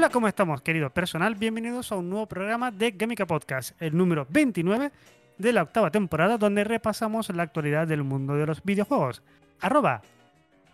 [0.00, 1.34] Hola, ¿cómo estamos, querido personal?
[1.34, 4.90] Bienvenidos a un nuevo programa de Gamica Podcast, el número 29
[5.36, 9.22] de la octava temporada, donde repasamos la actualidad del mundo de los videojuegos.
[9.60, 10.00] Arroba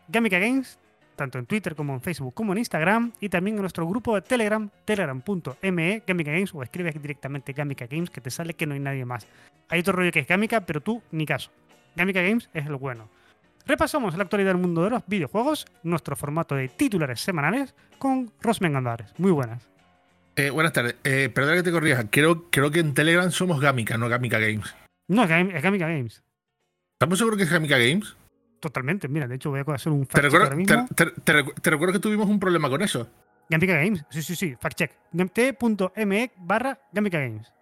[0.07, 0.79] Gamica Games,
[1.17, 4.23] tanto en Twitter como en Facebook como en Instagram, y también en nuestro grupo de
[4.23, 8.81] Telegram, telegram.me, Gamica Games, o escribes directamente Gamica Games, que te sale que no hay
[8.81, 9.27] nadie más.
[9.69, 11.51] Hay otro rollo que es Gamica, pero tú ni caso.
[11.97, 13.09] Gamica Games es el bueno.
[13.67, 18.77] Repasamos la actualidad del mundo de los videojuegos, nuestro formato de titulares semanales con Rosmen
[18.77, 19.12] Andares.
[19.19, 19.69] Muy buenas.
[20.36, 20.97] Eh, buenas tardes.
[21.03, 22.05] Eh, perdona que te corrija.
[22.11, 24.75] Creo, creo que en Telegram somos Gamica, no Gamica Games.
[25.09, 26.22] No, es Gam- es Gamica Games.
[26.92, 28.17] ¿Estamos seguros que es Gamica Games?
[28.61, 29.09] Totalmente.
[29.09, 30.87] Mira, de hecho voy a hacer un Te fact check recuerdo, ahora mismo.
[30.94, 33.09] te- te- te recu- te recuerdo que tuvimos un problema con eso.
[33.48, 34.05] Gamica Games.
[34.11, 34.55] Sí, sí, sí.
[34.61, 34.92] Fact check.
[35.33, 37.53] t.me barra Gamica Games.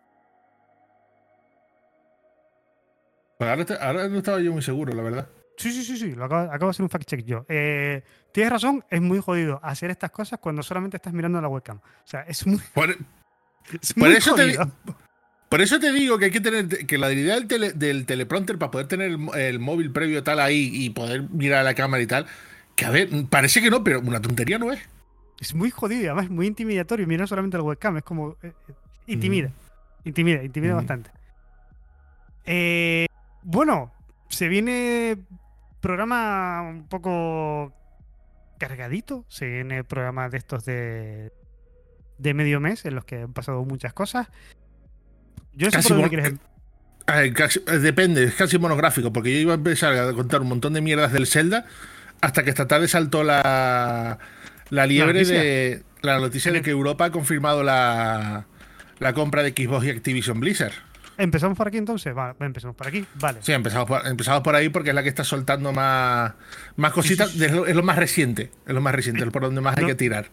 [3.38, 5.28] Pues ahora, ahora no estaba yo muy seguro, la verdad.
[5.56, 6.12] Sí, sí, sí, sí.
[6.14, 7.44] Lo acabo, acabo de hacer un fact check yo.
[7.48, 8.02] Eh,
[8.32, 11.76] tienes razón, es muy jodido hacer estas cosas cuando solamente estás mirando la webcam.
[11.78, 14.58] O sea, es muy, Por, es Por muy eso te
[15.48, 18.58] por eso te digo que hay que tener que la idea del, tele- del teleprompter
[18.58, 22.08] para poder tener el, móvil previo tal ahí y poder mirar a la cámara y
[22.08, 22.26] tal.
[22.74, 24.80] Que a ver, parece que no, pero una tontería no es.
[25.38, 27.96] Es muy jodido y además es muy intimidatorio mirar solamente la webcam.
[27.98, 28.30] Es como.
[28.42, 28.72] eh, eh,
[29.06, 29.50] intimida.
[30.04, 30.76] Intimida, intimida Mm.
[30.76, 31.10] bastante.
[32.46, 33.06] Eh,
[33.42, 33.92] bueno,
[34.28, 35.18] se viene
[35.84, 37.72] programa un poco
[38.58, 39.24] cargadito.
[39.28, 41.30] Se viene programa de estos de.
[42.18, 44.28] de medio mes en los que han pasado muchas cosas.
[45.52, 46.38] Yo sé por dónde
[47.34, 50.72] casi- eh, depende, es casi monográfico, porque yo iba a empezar a contar un montón
[50.72, 51.66] de mierdas del Zelda
[52.22, 54.18] hasta que esta tarde saltó la,
[54.70, 58.46] la liebre de la noticia de que Europa ha confirmado la,
[58.98, 60.72] la compra de Xbox y Activision Blizzard.
[61.16, 62.14] ¿Empezamos por aquí entonces?
[62.14, 63.04] Vale, empezamos por aquí.
[63.14, 63.38] Vale.
[63.42, 66.32] Sí, empezamos por, empezamos por ahí porque es la que está soltando más,
[66.76, 67.44] más cositas, sí, sí.
[67.44, 69.82] Es, lo, es lo más reciente, es lo más reciente, es por donde más hay
[69.82, 69.88] No.
[69.88, 70.26] que tirar.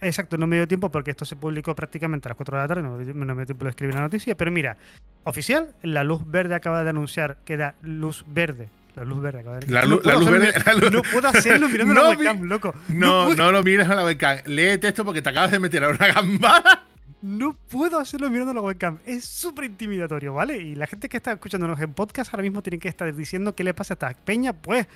[0.00, 2.68] Exacto, no me dio tiempo porque esto se publicó prácticamente a las 4 de la
[2.68, 4.76] tarde, no, me dio- no me dio tiempo de escribir la noticia, pero mira,
[5.24, 8.68] oficial, la luz verde acaba de anunciar que da luz verde.
[8.94, 11.28] La luz verde acaba de La no luz- la luz verde- la luz- No puedo
[11.28, 12.74] hacerlo mirando No la webcam, loco.
[12.88, 14.38] No, no lo mires a la webcam.
[14.46, 16.84] Lee texto porque te acabas de meter a una gambada.
[17.22, 18.98] No puedo hacerlo mirando la webcam.
[19.04, 20.58] Es súper intimidatorio, ¿vale?
[20.58, 23.64] Y la gente que está escuchándonos en podcast ahora mismo tiene que estar diciendo qué
[23.64, 24.52] le pasa a esta peña.
[24.52, 24.86] Pues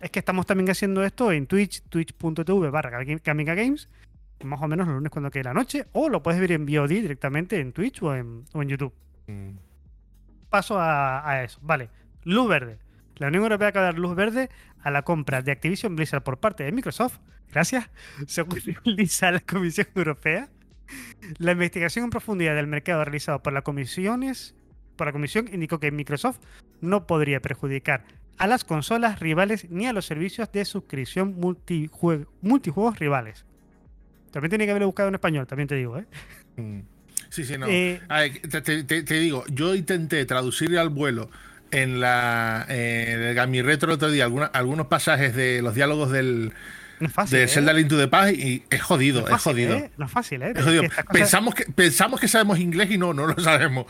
[0.00, 3.88] es que estamos también haciendo esto en Twitch, twitch.tv barra Games,
[4.44, 6.88] más o menos los lunes cuando quede la noche, o lo puedes ver en VOD
[6.88, 8.92] directamente en Twitch o en, o en YouTube.
[10.48, 11.58] paso a, a eso.
[11.62, 11.90] Vale,
[12.24, 12.78] luz verde.
[13.16, 14.48] La Unión Europea acaba de dar luz verde
[14.82, 17.18] a la compra de Activision Blizzard por parte de Microsoft.
[17.52, 17.90] Gracias.
[18.26, 20.48] Según realiza la Comisión Europea,
[21.38, 24.54] la investigación en profundidad del mercado realizado por la comisiones,
[24.96, 26.38] por la comisión indicó que Microsoft
[26.80, 28.04] no podría perjudicar
[28.38, 33.44] a las consolas rivales ni a los servicios de suscripción multijue- multijuegos rivales.
[34.30, 36.06] También tiene que haberlo buscado en español, también te digo, ¿eh?
[37.28, 37.66] Sí, sí, no.
[37.68, 41.30] Eh, A ver, te, te- te- te digo, yo intenté traducir al vuelo
[41.70, 46.52] en la en Gami Retro el otro día alguna- algunos pasajes de los diálogos del,
[47.00, 47.38] No es fácil.
[47.38, 47.48] de ¿eh?
[47.48, 49.74] Zelda Link to the Past y es jodido, No es, fácil, jodido.
[49.76, 49.90] ¿eh?
[49.96, 50.52] No es fácil, ¿eh?
[50.54, 50.82] Es jodido.
[50.82, 53.86] que estas cosas- Pensamos, que, pensamos que sabemos inglés y no, no lo sabemos.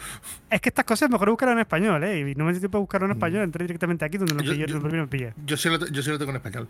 [0.48, 2.20] Es que estas cosas mejor buscarlas en español, ¿eh?
[2.30, 4.44] Y no me dio tiempo buscarlo en español, entré directamente aquí donde lo Mm.
[4.46, 5.34] Yo- pillé, yo- primero me pillé.
[5.44, 6.68] Yo sí lo, yo sí lo tengo en español.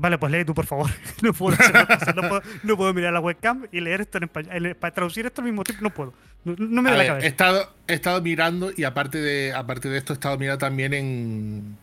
[0.00, 0.88] Vale, pues lee tú, por favor.
[1.22, 4.76] no puedo hacer no, puedo, no puedo mirar la webcam y leer esto en español.
[4.76, 6.14] Para traducir esto al mismo tiempo no puedo.
[6.44, 7.26] No, no me A da la ver, he, cabeza.
[7.26, 11.76] estado, he estado mirando y aparte de, aparte de esto he estado mirando también en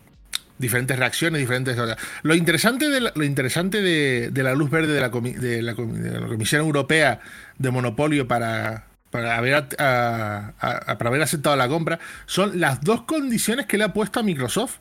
[0.57, 1.97] diferentes reacciones, diferentes cosas.
[2.23, 5.61] Lo interesante de la, lo interesante de, de la luz verde de la, comi- de,
[5.61, 7.19] la, comi- de la Comisión Europea
[7.57, 12.81] de Monopolio para, para, haber, at- a- a- para haber aceptado la compra son las
[12.81, 14.77] dos condiciones que le ha puesto a Microsoft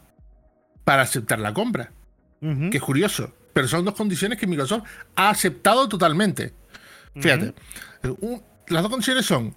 [0.84, 1.90] para aceptar la compra.
[2.70, 3.34] Que es curioso.
[3.54, 4.82] Pero son dos condiciones que Microsoft
[5.16, 6.52] ha aceptado totalmente.
[7.18, 7.54] Fíjate.
[8.20, 9.54] un- las dos condiciones son.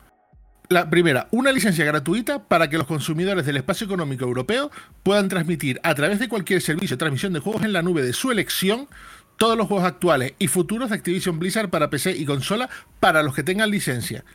[0.69, 4.69] La primera, una licencia gratuita para que los consumidores del espacio económico europeo
[5.01, 8.11] puedan transmitir a través de cualquier servicio de transmisión de juegos en la nube de
[8.11, 8.89] su elección
[9.37, 12.69] todos los juegos actuales y futuros de Activision Blizzard para PC y consola
[12.99, 14.25] para los que tengan licencia.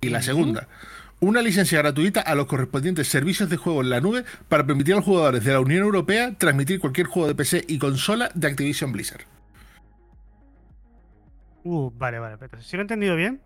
[0.00, 0.68] Y la segunda,
[1.18, 4.98] una licencia gratuita a los correspondientes servicios de juego en la nube para permitir a
[4.98, 8.92] los jugadores de la Unión Europea transmitir cualquier juego de PC y consola de Activision
[8.92, 9.22] Blizzard.
[11.64, 12.38] Uh, vale, vale.
[12.38, 13.40] Pero si lo he entendido bien,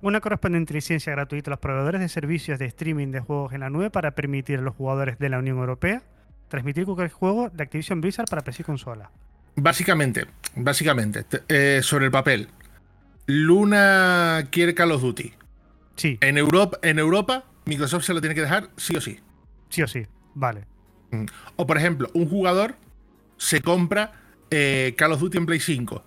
[0.00, 3.70] una correspondiente licencia gratuita a los proveedores de servicios de streaming de juegos en la
[3.70, 6.02] nube para permitir a los jugadores de la Unión Europea
[6.48, 9.10] transmitir cualquier juego de Activision Blizzard para PC y consola.
[9.56, 12.48] Básicamente, básicamente, eh, sobre el papel.
[13.26, 15.32] Luna quiere Call of Duty.
[15.96, 16.18] Sí.
[16.20, 19.20] En Europa, en Europa, Microsoft se lo tiene que dejar sí o sí.
[19.68, 20.64] Sí o sí, vale.
[21.10, 21.26] Mm.
[21.56, 22.76] O por ejemplo, un jugador
[23.36, 24.12] se compra
[24.50, 26.04] eh, Call of Duty en Play 5.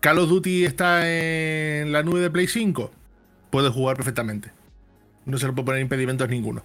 [0.00, 2.90] Call of Duty está en la nube de Play 5.
[3.52, 4.50] Puede jugar perfectamente.
[5.26, 6.62] No se le puede poner impedimentos ninguno.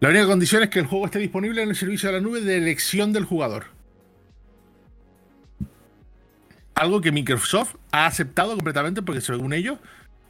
[0.00, 2.40] La única condición es que el juego esté disponible en el servicio de la nube
[2.40, 3.66] de elección del jugador.
[6.74, 9.78] Algo que Microsoft ha aceptado completamente porque según ellos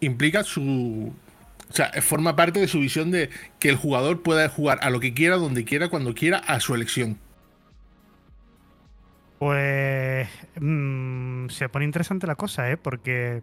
[0.00, 1.14] implica su...
[1.70, 5.00] O sea, forma parte de su visión de que el jugador pueda jugar a lo
[5.00, 7.18] que quiera, donde quiera, cuando quiera, a su elección.
[9.38, 10.28] Pues
[10.60, 12.76] mmm, se pone interesante la cosa, ¿eh?
[12.76, 13.42] Porque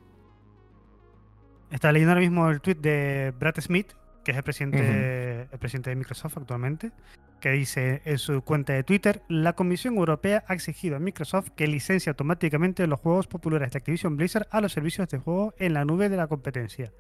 [1.71, 5.89] está leyendo ahora mismo el tweet de Brad Smith, que es el presidente, el presidente
[5.89, 6.91] de Microsoft actualmente,
[7.39, 11.65] que dice en su cuenta de Twitter, la Comisión Europea ha exigido a Microsoft que
[11.67, 15.83] licencie automáticamente los juegos populares de Activision Blizzard a los servicios de juego en la
[15.85, 16.91] nube de la competencia.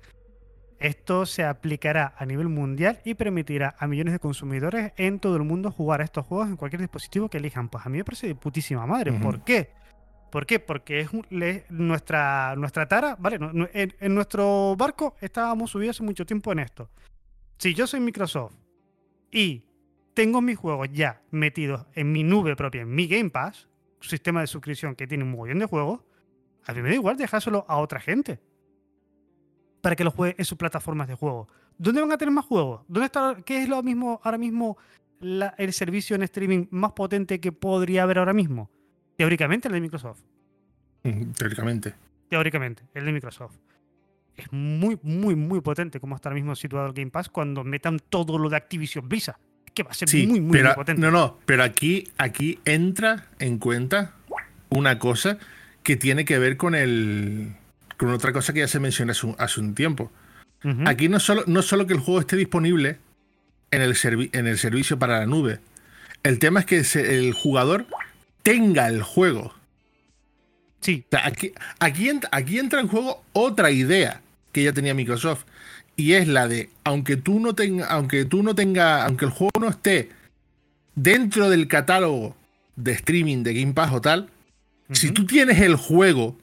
[0.79, 5.43] Esto se aplicará a nivel mundial y permitirá a millones de consumidores en todo el
[5.43, 7.69] mundo jugar a estos juegos en cualquier dispositivo que elijan.
[7.69, 9.13] Pues a mí me parece de putísima madre.
[9.13, 9.69] ¿Por qué?
[10.31, 10.59] ¿Por qué?
[10.59, 11.09] Porque es
[11.69, 13.37] nuestra, nuestra tara, ¿vale?
[13.73, 16.89] En, nuestro barco estábamos subidos hace mucho tiempo en esto.
[17.57, 18.55] Si yo soy Microsoft
[19.29, 19.65] y
[20.13, 23.67] tengo mis juegos ya metidos en mi nube propia, en mi Game Pass,
[23.99, 25.99] sistema de suscripción que tiene un montón de juegos,
[26.65, 28.39] a mí me da igual dejárselo a otra gente
[29.81, 31.49] para que lo juegue en sus plataformas de juego.
[31.77, 32.83] ¿Dónde van a tener más juegos?
[32.87, 34.77] ¿Dónde está, ¿Qué es lo mismo ahora mismo
[35.19, 38.69] el servicio en streaming más potente que podría haber ahora mismo?
[39.21, 40.19] Teóricamente el de Microsoft.
[41.37, 41.93] Teóricamente.
[42.27, 43.53] Teóricamente, el de Microsoft.
[44.35, 47.99] Es muy, muy, muy potente como está ahora mismo situado el Game Pass cuando metan
[47.99, 49.37] todo lo de Activision Blizzard.
[49.75, 50.99] que va a ser muy, muy, muy potente.
[50.99, 54.15] No, no, pero aquí, aquí entra en cuenta
[54.69, 55.37] una cosa
[55.83, 57.53] que tiene que ver con el
[57.97, 60.11] con otra cosa que ya se mencionó hace un, tiempo.
[60.87, 62.97] Aquí no solo, no solo que el juego esté disponible
[63.69, 63.95] en el,
[64.33, 65.59] en el servicio para la nube.
[66.23, 67.85] El tema es que el jugador
[68.43, 69.53] tenga el juego.
[70.81, 71.05] Sí.
[71.11, 74.21] aquí, aquí, aquí entra en juego otra idea
[74.51, 75.45] que ya tenía Microsoft.
[75.95, 79.51] Y es la de, aunque tú no tenga, aunque tú no tenga, aunque el juego
[79.59, 80.09] no esté
[80.95, 82.35] dentro del catálogo
[82.75, 84.29] de streaming de Game Pass o tal,
[84.89, 86.37] si tú tienes el juego,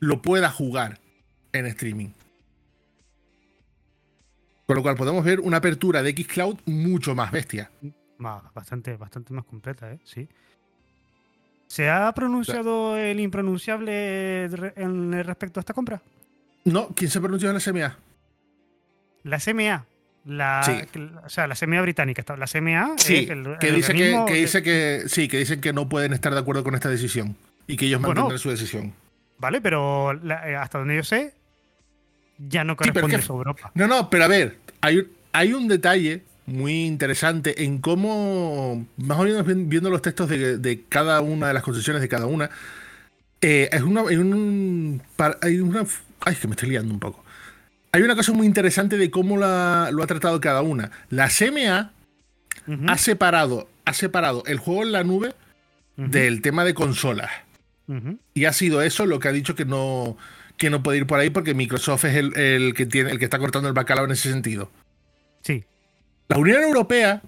[0.00, 1.00] lo pueda jugar
[1.52, 2.10] en streaming.
[4.66, 7.70] Con lo cual podemos ver una apertura de Xcloud mucho más bestia.
[8.54, 9.98] Bastante, bastante más completa, ¿eh?
[10.04, 10.28] Sí.
[11.72, 16.02] ¿Se ha pronunciado el impronunciable en respecto a esta compra?
[16.64, 17.98] No, ¿quién se ha pronunciado en la CMA?
[19.22, 19.86] La CMA.
[20.26, 20.86] La,
[21.24, 22.22] O sea, la CMA británica.
[22.36, 26.34] La CMA sí, que, dice que, dice que sí, que dicen que no pueden estar
[26.34, 28.92] de acuerdo con esta decisión y que ellos mantendrán su decisión.
[29.38, 29.62] ¿vale?
[29.62, 31.32] Pero eh, hasta donde yo sé,
[32.36, 33.70] ya no corresponde a Europa.
[33.72, 39.24] No, no, pero a ver, hay, hay un detalle muy interesante en cómo, más o
[39.24, 42.50] menos viendo los textos de, cada una de las concesiones de cada una,
[43.40, 45.02] eh, es una, hay, un,
[45.40, 45.84] hay una...
[46.20, 47.24] Ay, que me estoy liando un poco.
[47.92, 50.90] Hay una cosa muy interesante de cómo lo ha tratado cada una.
[51.10, 51.92] La CMA
[52.88, 55.34] ha, separado, ha separado el juego en la nube
[55.96, 57.30] del tema de consolas.
[58.32, 60.16] Y ha sido eso lo que ha dicho que no,
[60.56, 63.38] que no puede ir por ahí porque Microsoft es el, que tiene, el que está
[63.38, 64.70] cortando el bacalao en ese sentido.
[65.42, 65.64] Sí.
[66.32, 67.20] La Unión Europea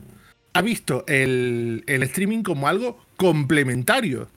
[0.54, 4.30] ha visto el, streaming como algo complementario,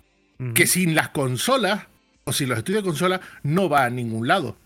[0.56, 1.86] que sin las consolas
[2.26, 4.58] o sin los estudios de consolas no va a ningún lado.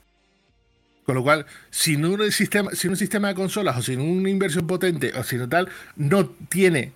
[1.05, 4.65] Con lo cual, sin un sistema, sin un sistema de consolas o sin una inversión
[4.65, 6.93] potente o sin tal, no tiene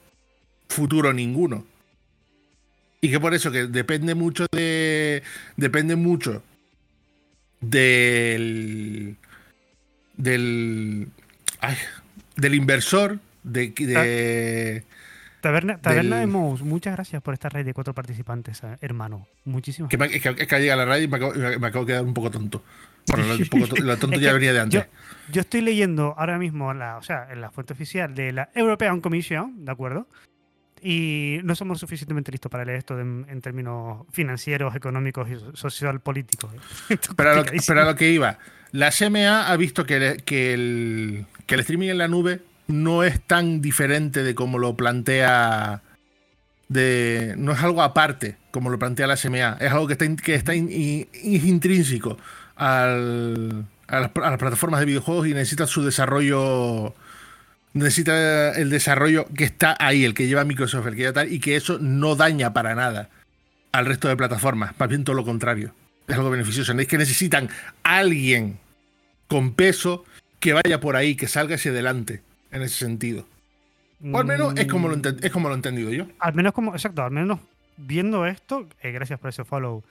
[0.68, 1.64] futuro ninguno.
[3.02, 5.22] Y que por eso que depende mucho de.
[5.58, 6.42] Depende mucho
[7.62, 9.16] del.
[10.18, 11.08] Del.
[11.60, 11.76] Ay,
[12.36, 13.20] del inversor.
[13.44, 13.70] De.
[13.70, 14.84] de
[15.46, 19.28] Taberna, Taberna de Mouse, muchas gracias por esta red de cuatro participantes, eh, hermano.
[19.44, 20.24] Muchísimas gracias.
[20.24, 21.18] Que, es que, llega la radio y me
[21.68, 22.64] acabo, de quedar un poco tonto.
[23.08, 23.26] Bueno,
[23.84, 24.88] lo, tonto ya venía de antes.
[25.32, 29.02] Yo, estoy leyendo ahora mismo, la, o sea, en la fuente oficial de la European
[29.02, 30.08] Commission, ¿de acuerdo?
[30.82, 36.54] y no somos suficientemente listos para leer esto en términos financieros, económicos y social políticos.
[36.90, 36.98] ¿eh?
[37.16, 38.38] pero, a lo, que iba,
[38.76, 39.96] La SMA ha visto que,
[40.54, 45.82] el, streaming en la nube no es tan diferente de como lo plantea.
[46.68, 49.56] De, no es algo aparte, como lo plantea la SMA.
[49.62, 52.18] Es algo que está, que está intrínseco
[52.58, 56.94] al, a, las, plataformas de videojuegos y necesita su desarrollo.
[57.72, 61.40] Necesita el desarrollo que está ahí, el que lleva Microsoft, el que lleva tal, y
[61.40, 63.10] que eso no daña para nada
[63.72, 64.74] al resto de plataformas.
[64.78, 65.74] Más bien todo lo contrario.
[66.10, 66.74] Es algo beneficioso.
[66.74, 67.48] Es que necesitan
[67.82, 68.60] alguien
[69.28, 70.06] con peso
[70.40, 73.26] que vaya por ahí, que salga hacia adelante en ese sentido.
[74.14, 76.08] O al menos es como lo, es como lo he entendido yo.
[76.20, 77.40] Al menos como, exacto, al menos
[77.78, 79.84] viendo esto, eh, gracias por ese follow.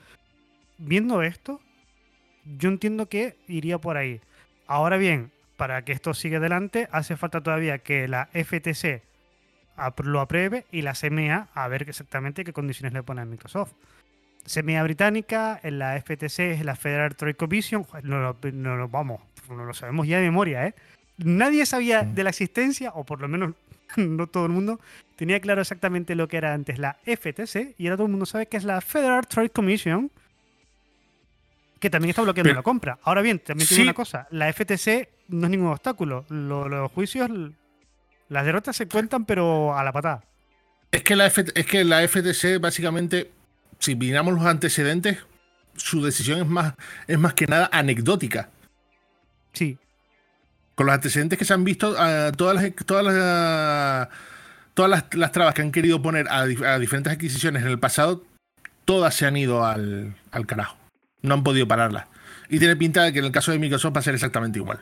[0.77, 1.59] Viendo esto,
[2.57, 4.21] yo entiendo que iría por ahí.
[4.67, 9.01] Ahora bien, para que esto siga adelante, hace falta todavía que la FTC
[10.03, 13.73] lo apruebe y la CMA a ver exactamente qué condiciones le pone a Microsoft.
[14.45, 19.73] CMA británica, en la FTC es la Federal Trade Commission, no, no, vamos, no lo
[19.73, 20.75] sabemos ya de memoria, ¿eh?
[21.17, 22.13] Nadie sabía mm.
[22.13, 23.53] de la existencia, o por lo menos
[23.97, 24.79] no todo el mundo,
[25.15, 28.45] tenía claro exactamente lo que era antes la FTC, y ahora todo el mundo sabe
[28.45, 30.11] que es la Federal Trade Commission,
[31.79, 32.99] que también está bloqueando la compra.
[33.03, 37.29] Ahora bien, también tiene una cosa, la FTC no es ningún obstáculo, los, juicios,
[38.29, 40.23] las derrotas se cuentan, pero a la patada.
[40.91, 43.31] Es que la, es que la FTC básicamente,
[43.85, 45.19] si miramos los antecedentes,
[45.75, 46.73] su decisión es más,
[47.07, 48.49] es más que nada anecdótica.
[49.53, 49.77] Sí,
[50.75, 51.95] con los antecedentes que se han visto,
[52.35, 54.09] todas las, todas las,
[54.73, 56.45] todas las, trabas que han querido poner a,
[56.77, 58.23] diferentes adquisiciones en el pasado,
[58.83, 60.15] todas se han ido al,
[60.45, 60.77] carajo.
[61.21, 62.07] No han podido pararlas.
[62.49, 64.79] Y tiene pinta de que en el caso de Microsoft va a ser exactamente igual.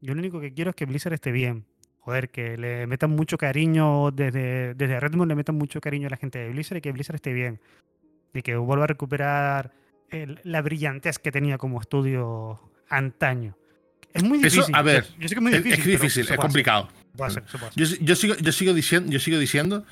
[0.00, 1.64] Yo lo único que quiero es que Blizzard esté bien.
[2.04, 6.16] Joder, que le metan mucho cariño desde, desde Redmond, le metan mucho cariño a la
[6.16, 7.60] gente de Blizzard y que Blizzard esté bien.
[8.34, 9.72] Y que vuelva a recuperar
[10.42, 13.56] la brillantez que tenía como estudio antaño.
[14.12, 14.74] Es muy difícil.
[14.74, 15.78] a ver, yo sé que es muy difícil.
[15.78, 16.88] Es, difícil, es complicado.
[17.76, 19.84] Yo, sigo, yo, sigo diciendo, yo sigo diciendo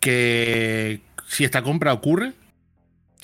[0.00, 2.32] que si esta compra ocurre,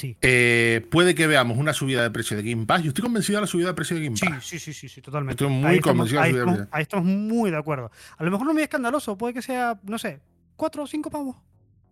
[0.03, 2.83] eh, puede que veamos una subida de precio de Game Pass.
[2.83, 4.45] Yo estoy convencido de la subida de precio de Game Pass.
[4.45, 5.43] Sí, sí, sí, sí, totalmente.
[5.43, 6.69] Estoy muy convencido de la subida de precio.
[6.73, 7.91] Ahí estamos muy de acuerdo.
[8.17, 10.21] A lo mejor no muy escandaloso, puede que sea, no sé,
[10.57, 11.37] cuatro o cinco pavos.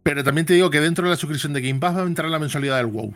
[0.03, 2.29] Pero también te digo que dentro de la suscripción de Game Pass va a entrar
[2.29, 3.15] la mensualidad del WoW.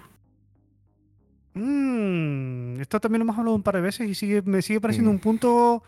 [1.54, 5.10] Mmm, esto también lo hemos hablado un par de veces y sigue, me sigue pareciendo
[5.10, 5.14] mm.
[5.14, 5.82] un punto.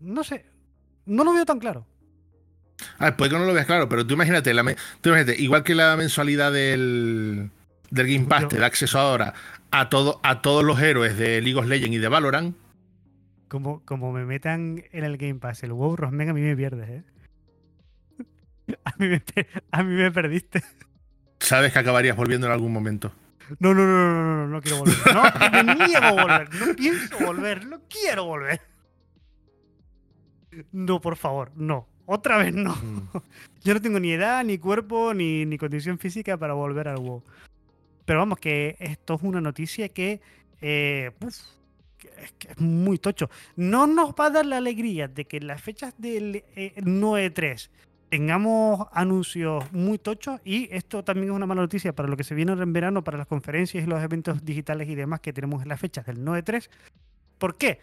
[0.00, 0.44] No sé.
[1.06, 1.86] No lo veo tan claro.
[2.98, 4.52] A ver, puede que no lo veas claro, pero tú imagínate,
[5.38, 7.50] igual que la mensualidad del,
[7.92, 9.34] del Game Pass te da acceso ahora
[9.70, 12.56] a, todo, a todos los héroes de League of Legends y de Valorant.
[13.48, 16.88] Como, como me metan en el Game Pass el WoW Rosmen, a mí me pierdes,
[16.88, 17.02] ¿eh?
[18.84, 19.22] A mí me,
[19.72, 20.62] a mí me perdiste.
[21.40, 23.12] Sabes que acabarías volviendo en algún momento.
[23.58, 24.96] No, no, no, no, no, no, quiero volver.
[25.12, 26.54] No, me niego a volver.
[26.54, 27.66] No pienso volver.
[27.66, 28.60] No quiero volver.
[30.70, 31.86] No, por favor, no.
[32.06, 32.74] Otra vez no.
[32.76, 33.08] Mm.
[33.62, 37.22] Yo no tengo ni edad, ni cuerpo, ni, ni condición física para volver al WoW.
[38.04, 40.20] Pero vamos, que esto es una noticia que,
[40.60, 41.58] eh, es,
[41.98, 43.30] que es, muy tocho.
[43.56, 47.70] No nos va a dar la alegría de que las fechas del eh, 9-3
[48.12, 52.34] tengamos anuncios muy tochos y esto también es una mala noticia para lo que se
[52.34, 55.68] viene en verano, para las conferencias y los eventos digitales y demás que tenemos en
[55.68, 56.68] las fechas del 9-3.
[57.38, 57.80] ¿Por qué?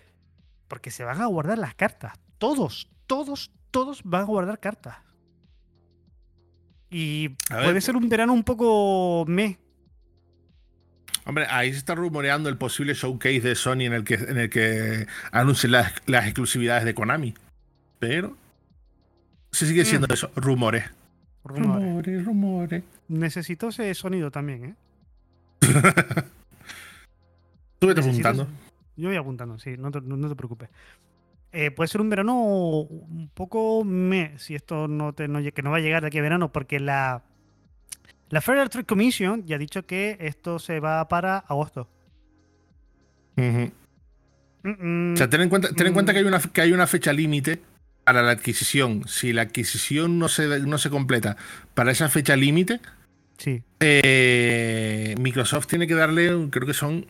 [0.67, 2.13] Porque se van a guardar las cartas.
[2.37, 4.97] Todos, todos, todos van a guardar cartas.
[6.91, 9.57] Y puede ser un verano un poco me.
[11.29, 14.49] Hombre, ahí se está rumoreando el posible showcase de Sony en el que, en el
[14.49, 17.35] que anuncien las, las exclusividades de Konami.
[17.99, 18.35] Pero
[19.51, 20.11] se sigue siendo mm.
[20.13, 20.85] eso, rumores.
[21.43, 22.83] Rumores, rumores.
[23.09, 24.75] Necesito ese sonido también, ¿eh?
[27.77, 28.47] Tú vete apuntando.
[28.95, 30.01] Yo voy apuntando, sí, no te,
[30.35, 30.69] preocupes.
[31.51, 35.77] Eh, puede ser un verano un poco me, si esto no, te, que no va
[35.77, 37.21] a llegar de aquí a verano, porque la,
[38.29, 41.87] la Federal Trade Commission ya ha dicho que esto se va para agosto.
[43.35, 47.11] o sea, ten en cuenta, ten en cuenta que, hay una, que hay una fecha
[47.13, 47.61] límite
[48.03, 51.37] para la adquisición, si la adquisición no se, no se completa
[51.75, 52.79] para esa fecha límite,
[53.37, 53.61] sí.
[53.79, 57.05] Eh, Microsoft tiene que darle, creo que son...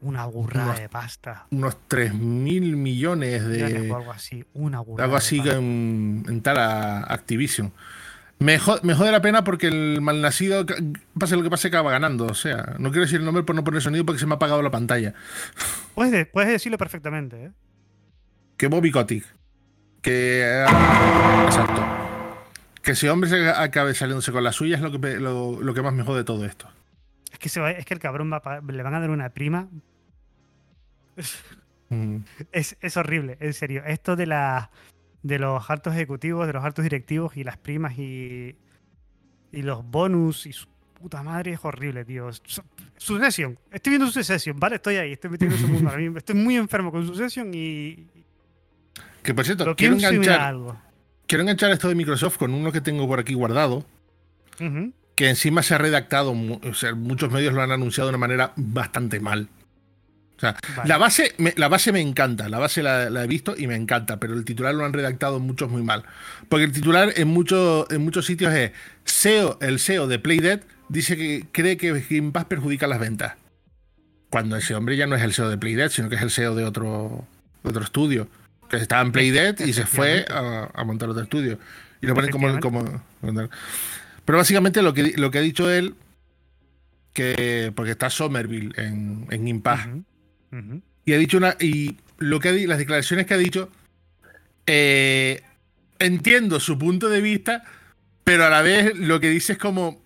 [0.00, 1.46] Una burrada de pasta.
[1.50, 3.92] Unos 3 mil millones de...
[3.94, 5.04] algo así, una burrada.
[5.04, 7.70] Algo así En, tal Activision.
[8.40, 10.64] Me, jode la pena porque el malnacido,
[11.18, 12.26] pase lo que pase, acaba ganando.
[12.26, 14.36] O sea, no quiero decir el nombre por no poner sonido porque se me ha
[14.36, 15.14] apagado la pantalla.
[15.94, 17.50] Puedes, puedes decirlo perfectamente, ¿eh?
[18.56, 19.26] Que Bobby Kotick
[20.00, 20.64] que.
[21.44, 21.82] Exacto.
[22.82, 25.92] Que ese hombre se acabe saliéndose con la suya es lo que, lo, que más
[25.92, 26.68] me jode de todo esto.
[27.30, 29.68] Es que, se es que el cabrón va le van a dar una prima.
[31.90, 32.18] Mm.
[32.52, 33.82] Es, es horrible, en serio.
[33.84, 34.70] Esto de la
[35.22, 38.56] de los altos ejecutivos, de los altos directivos y las primas y,
[39.52, 42.30] y los bonus y su puta madre es horrible, tío.
[42.32, 42.62] Su-
[42.96, 43.58] Succession.
[43.70, 44.76] Estoy viendo Succession, ¿vale?
[44.76, 46.18] Estoy ahí, estoy metido en ese mundo ahora mismo.
[46.18, 48.06] Estoy muy enfermo con Succession y
[49.22, 50.76] Que por cierto, quiero enganchar, algo.
[51.26, 53.84] quiero enganchar esto de Microsoft con uno que tengo por aquí guardado,
[55.14, 58.52] que encima se ha redactado, o sea, muchos medios lo han anunciado de una manera
[58.56, 59.48] bastante mal.
[60.40, 60.88] O sea, Vale.
[60.88, 63.76] la, base, me, la base me encanta, la base la, la he visto y me
[63.76, 66.02] encanta, pero el titular lo han redactado muchos muy mal.
[66.48, 68.72] Porque el titular en, muchos en muchos sitios es
[69.04, 73.34] SEO, el SEO de Playdead dice que cree que Game Pass perjudica las ventas.
[74.30, 76.54] Cuando ese hombre ya no es el SEO de Playdead, sino que es el SEO
[76.54, 77.26] de otro,
[77.62, 78.28] de otro estudio.
[78.70, 81.58] Que estaba en Playdead y se fue a, a montar otro estudio.
[82.00, 83.02] Y lo ponen como, como.
[84.24, 85.94] Pero básicamente lo que, lo que ha dicho él,
[87.12, 87.72] que.
[87.74, 89.88] Porque está Somerville en, en Game Pass.
[91.04, 91.56] Y ha dicho una.
[91.60, 93.70] Y lo que ha las declaraciones que ha dicho.
[94.66, 95.42] eh,
[95.98, 97.64] entiendo su punto de vista,
[98.24, 100.00] pero a la vez lo que dice es como.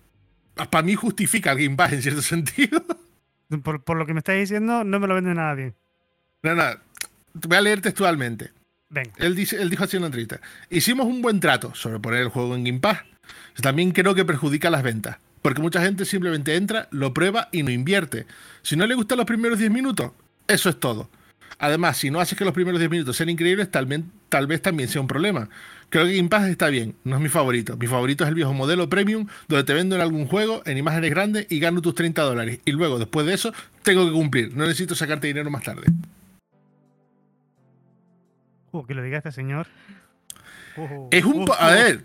[0.69, 2.83] Para mí justifica el Game Pass en cierto sentido.
[3.63, 5.75] Por, por lo que me estás diciendo, no me lo vende nada bien.
[6.43, 6.63] no, no.
[7.33, 8.51] Voy a leer textualmente.
[8.89, 9.11] Venga.
[9.17, 12.29] Él, dice, él dijo así en una entrevista: Hicimos un buen trato sobre poner el
[12.29, 12.99] juego en Game Pass.
[13.61, 15.17] También creo que perjudica las ventas.
[15.41, 18.25] Porque mucha gente simplemente entra, lo prueba y no invierte.
[18.61, 20.11] Si no le gustan los primeros 10 minutos,
[20.47, 21.09] eso es todo.
[21.57, 24.61] Además, si no haces que los primeros 10 minutos sean increíbles, tal vez, tal vez
[24.61, 25.49] también sea un problema.
[25.89, 27.77] Creo que Game Pass está bien, no es mi favorito.
[27.77, 31.11] Mi favorito es el viejo modelo premium, donde te vendo en algún juego en imágenes
[31.11, 32.59] grandes y gano tus 30 dólares.
[32.65, 34.55] Y luego, después de eso, tengo que cumplir.
[34.55, 35.85] No necesito sacarte dinero más tarde.
[38.71, 39.67] Uh, que lo diga este señor.
[41.11, 41.45] Es un.
[41.57, 42.03] A ver,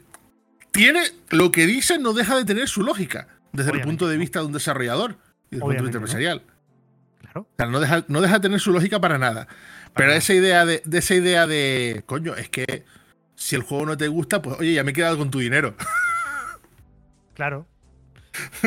[0.71, 1.01] tiene.
[1.31, 4.47] Lo que dice no deja de tener su lógica, desde el punto de vista de
[4.47, 5.17] un desarrollador
[5.51, 6.43] y desde el punto de vista empresarial.
[7.33, 7.47] Claro.
[7.53, 9.47] O sea, no deja, no deja de tener su lógica para nada.
[9.95, 10.19] Pero nada.
[10.19, 12.03] esa idea de, de esa idea de.
[12.07, 12.85] Coño, es que
[13.37, 15.75] si el juego no te gusta, pues oye, ya me he quedado con tu dinero.
[17.35, 17.67] Claro.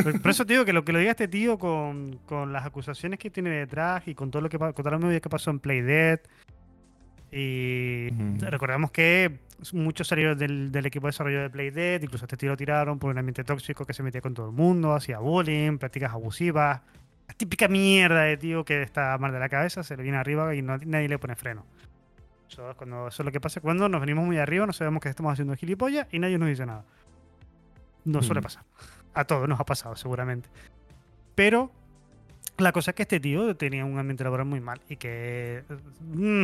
[0.04, 2.65] Por, por eso te digo que lo que lo diga este tío con, con las
[2.65, 5.52] acusaciones que tiene detrás y con todo lo que con toda la movida que pasó
[5.52, 6.19] en Playdead.
[7.32, 8.45] Y Ujú.
[8.49, 9.39] recordemos que
[9.73, 13.12] muchos salieron del, del equipo de desarrollo de Playdead, incluso este tío lo tiraron por
[13.12, 16.82] un ambiente tóxico que se metía con todo el mundo, hacía bullying, prácticas abusivas.
[17.34, 20.54] La típica mierda de tío que está mal de la cabeza, se le viene arriba
[20.56, 21.65] y no- nadie le pone freno.
[22.48, 25.02] Eso es, cuando, eso es lo que pasa cuando nos venimos muy arriba, no sabemos
[25.02, 26.86] que estamos haciendo gilipollas y nadie nos dice nada.
[28.06, 28.43] No suele Mm.
[28.43, 28.63] pasar.
[29.15, 30.50] A todos nos ha pasado, seguramente.
[31.36, 31.72] Pero
[32.58, 35.63] la cosa es que este tío tenía un ambiente laboral muy mal y que
[36.02, 36.43] mm,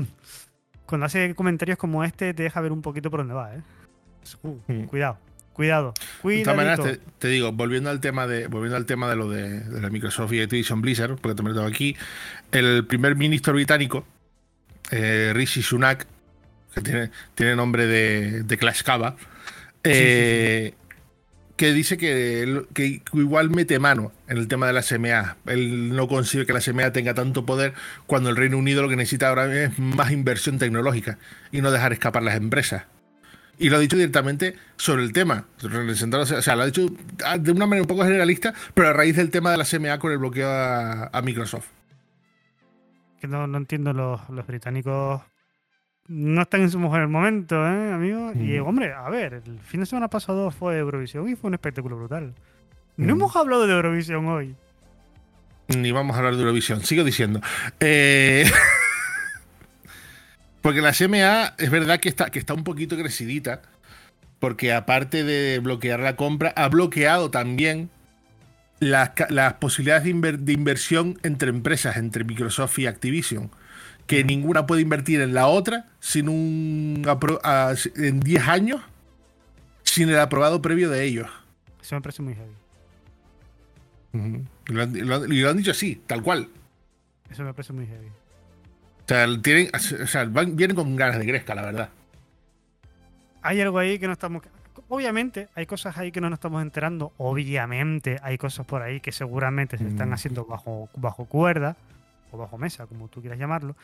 [0.87, 3.61] cuando hace comentarios como este te deja ver un poquito por dónde va, ¿eh?
[4.43, 4.83] Uh, Mm.
[4.85, 5.17] Cuidado,
[5.59, 5.93] cuidado,
[6.23, 9.29] De todas maneras, te, te digo, volviendo al tema de volviendo al tema de lo
[9.29, 11.97] de, de la Microsoft y Activision Blizzard, porque lo tengo aquí,
[12.53, 14.05] el primer ministro británico,
[14.89, 16.07] eh, Rishi Sunak,
[16.73, 19.17] que tiene, tiene nombre de, de Clash Cava,
[19.83, 20.75] eh,
[21.57, 25.35] que dice que, que igual mete mano en el tema de la SMA.
[25.45, 27.73] Él no consigue que la SMA tenga tanto poder
[28.07, 31.17] cuando el Reino Unido lo que necesita ahora es más inversión tecnológica
[31.51, 32.83] y no dejar escapar las empresas.
[33.59, 35.45] Y lo ha dicho directamente sobre el tema.
[35.61, 36.87] O sea, lo ha dicho
[37.25, 39.99] ah, de una manera un poco generalista, pero a raíz del tema de la SMA
[39.99, 41.67] con el bloqueo a, a Microsoft.
[43.19, 45.21] Que no, no entiendo, los, los británicos
[46.07, 48.31] no están en su mejor momento, ¿eh, amigo?
[48.33, 48.65] Y, Mm.
[48.67, 52.33] hombre, a ver, el fin de semana pasado fue Eurovisión y fue un espectáculo brutal.
[52.97, 53.17] No Mm.
[53.17, 54.55] hemos hablado de Eurovisión hoy.
[55.67, 57.41] Ni vamos a hablar de Eurovisión, sigo diciendo.
[57.79, 58.43] Eh,
[60.61, 63.61] porque la SMA es verdad que está, que está un poquito crecidita,
[64.39, 67.89] porque aparte de bloquear la compra, ha bloqueado también
[68.79, 73.51] las, las posibilidades de, inver- de inversión entre empresas, entre Microsoft y Activision.
[74.07, 77.05] Que ninguna puede invertir en la otra sin un
[77.95, 78.81] en 10 años
[79.83, 81.27] sin el aprobado previo de ellos.
[81.81, 82.53] Eso me parece muy heavy.
[84.65, 84.95] Lo han-
[85.31, 86.49] y lo han dicho así, tal cual.
[87.29, 88.07] Eso me parece muy heavy.
[89.09, 91.89] O sea, tienen, o sea, van- vienen con ganas de gresca, la verdad.
[93.41, 94.43] Hay algo ahí que no estamos.
[94.87, 97.11] Obviamente, hay cosas ahí que no nos estamos enterando.
[97.17, 100.13] Obviamente, hay cosas por ahí que seguramente se están Mm.
[100.13, 101.75] haciendo bajo, bajo cuerda
[102.31, 103.75] o bajo mesa, como tú quieras llamarlo.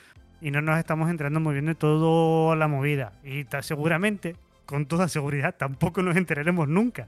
[0.41, 3.13] Y no nos estamos enterando muy bien de toda la movida.
[3.23, 4.35] Y seguramente,
[4.67, 7.07] con toda seguridad, tampoco nos enteraremos nunca.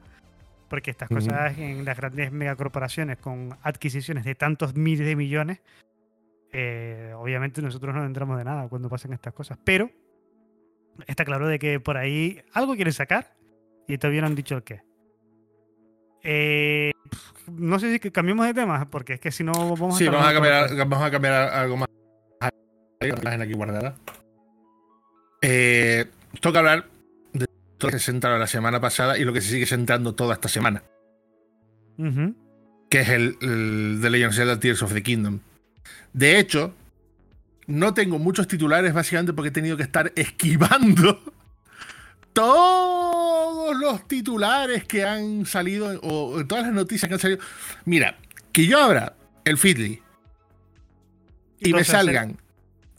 [0.70, 5.60] Porque estas cosas en las grandes megacorporaciones con adquisiciones de tantos miles de millones,
[6.60, 9.60] eh, obviamente nosotros no entramos de nada cuando pasan estas cosas.
[9.63, 9.91] Pero
[11.06, 13.36] está claro de que por ahí algo quieren sacar
[13.88, 14.82] y todavía no han dicho el qué.
[16.24, 16.91] Eh,
[17.52, 20.15] no sé si que cambiemos de tema, porque es que si no vamos Sí, estar
[20.17, 21.88] vamos a cambiar, vamos a cambiar algo más.
[23.00, 23.96] Aquí guardada.
[25.43, 26.06] Eh,
[26.41, 26.88] toca hablar
[27.34, 27.46] de
[27.80, 30.50] lo que se sentaron la semana pasada y lo que se sigue sentando toda esta
[30.50, 30.82] semana.
[32.89, 35.41] Que es el, el The Legend of Zelda Tears of the Kingdom.
[36.13, 36.73] De hecho,
[37.67, 41.21] no tengo muchos titulares básicamente porque he tenido que estar esquivando
[42.34, 47.39] todos los titulares que han salido o todas las noticias que han salido.
[47.86, 48.17] Mira,
[48.52, 50.02] que yo abra el Feedly
[51.60, 52.38] y, me salgan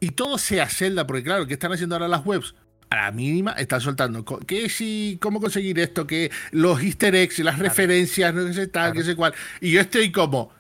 [0.01, 2.55] y todo sea Zelda, porque claro, ¿qué están haciendo ahora las webs?
[2.90, 4.24] A la mínima están soltando.
[4.24, 6.07] ¿Qué si, cómo conseguir esto?
[6.07, 8.94] Que los easter eggs, las referencias, no sé tal, Claro.
[8.94, 9.35] que sé cuál.
[9.61, 10.51] Y yo estoy como,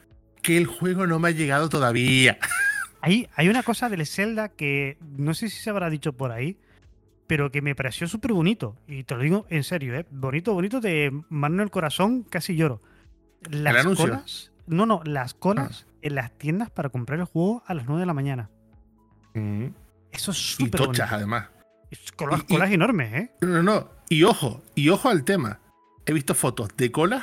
[0.48, 2.38] que el juego no me ha llegado todavía.
[3.02, 6.56] Hay, hay una cosa del Zelda que no sé si se habrá dicho por ahí,
[7.26, 8.76] pero que me pareció súper bonito.
[8.88, 10.06] Y te lo digo en serio, ¿eh?
[10.10, 12.80] Bonito, bonito, de mano en el corazón, casi lloro.
[13.50, 14.50] Las colas.
[14.66, 18.06] No, no, las colas en las tiendas para comprar el juego a las 9 de
[18.06, 18.50] la mañana.
[20.10, 21.14] Eso es Y súper tochas, bonito.
[21.14, 21.48] además.
[21.90, 23.30] Es Colas, Y- y- colas enormes, ¿eh?
[23.42, 23.90] No, no, no.
[24.08, 25.60] Y ojo, y ojo al tema.
[26.06, 27.22] He visto fotos de colas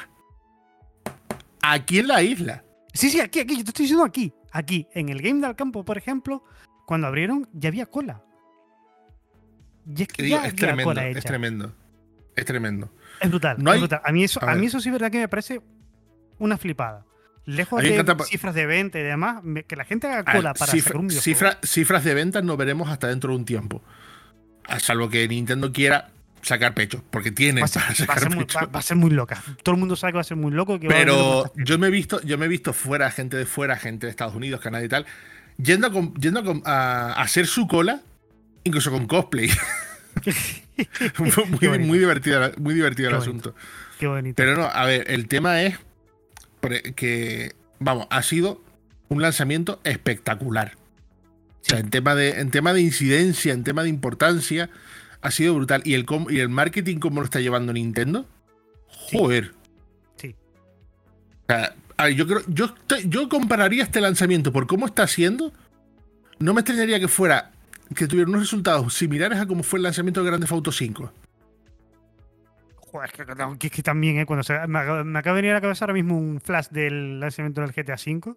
[1.62, 2.62] aquí en la isla.
[2.96, 4.34] Sí, sí, aquí, aquí, yo te estoy diciendo aquí.
[4.52, 6.44] Aquí, en el Game del Campo, por ejemplo,
[6.88, 8.24] cuando abrieron ya había cola.
[9.88, 11.28] Y es Que digo, ya es había tremendo, cola es hecha.
[11.28, 11.76] tremendo.
[12.36, 12.92] Es tremendo.
[13.22, 14.02] Es brutal, No es hay- brutal.
[14.04, 15.62] A mí, eso, a a, mí eso sí es verdad que me parece
[16.40, 17.06] una flipada.
[17.46, 20.72] Lejos de encanta cifras de venta y demás, que la gente haga cola ver, para
[20.72, 21.40] cifra- sacar un videojuego.
[21.40, 23.84] cifra- cifras de ventas no veremos hasta dentro de un tiempo.
[24.68, 26.10] A salvo que Nintendo quiera
[26.46, 28.60] sacar pecho, porque tiene va, a ser, para va ser muy, pecho.
[28.60, 29.42] va- va a ser muy loca.
[29.64, 30.80] Todo el mundo sabe que va a ser muy loco.
[30.80, 33.36] Que va a haber Pero yo me he visto, yo me he visto fuera, gente
[33.38, 35.06] de fuera, gente de Estados Unidos, Canadá y tal,
[35.58, 38.02] yendo a, yendo a hacer su cola,
[38.64, 39.50] incluso con cosplay.
[41.18, 43.50] Muy, divertido, muy divertido Qué el bonito.
[43.50, 43.56] asunto.
[44.00, 44.36] Qué bonito.
[44.36, 45.78] Pero no, a ver, el tema es
[46.96, 48.62] que, vamos, ha sido
[49.08, 50.74] un lanzamiento espectacular.
[51.62, 54.70] O sea, en tema, de, en tema de incidencia, en tema de importancia,
[55.26, 55.82] ha sido brutal.
[55.86, 58.26] Y el, y el marketing, como lo está llevando Nintendo,
[58.88, 59.54] joder.
[60.18, 60.36] Sí.
[61.44, 62.74] O sea, a ver, yo creo, yo,
[63.06, 65.52] yo compararía este lanzamiento por cómo está haciendo.
[66.40, 67.52] No me extrañaría que fuera,
[67.96, 71.12] que tuviera unos resultados similares a como fue el lanzamiento de Grand Theft Auto 5.
[72.76, 74.26] Joder, es que, que- que también, ¿eh?
[74.26, 76.68] Cuando se- me, acaba, me acaba de venir a la cabeza ahora mismo un flash
[76.70, 78.36] del lanzamiento del GTA V.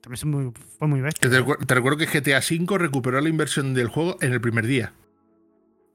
[0.00, 1.28] También muy- fue muy bestia.
[1.30, 4.92] Te recuerdo que GTA V recuperó la inversión del juego en el primer día.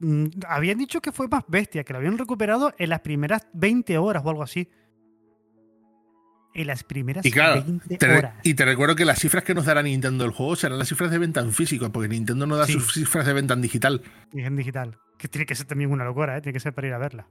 [0.00, 3.98] Mm, Habían dicho que fue más bestia, que lo habían recuperado en las primeras 20
[3.98, 4.68] horas o algo así.
[6.54, 8.34] En las primeras Y claro, 20 Te horas.
[8.42, 11.10] y te recuerdo que las cifras que nos dará Nintendo del juego serán las cifras
[11.10, 12.72] de venta en físico, porque Nintendo no da Sí.
[12.72, 14.02] sus cifras de venta en digital.
[14.32, 14.98] Y en digital.
[15.18, 16.40] Que tiene que ser también una locura, ¿eh?
[16.40, 17.26] Tiene que ser para ir a verla.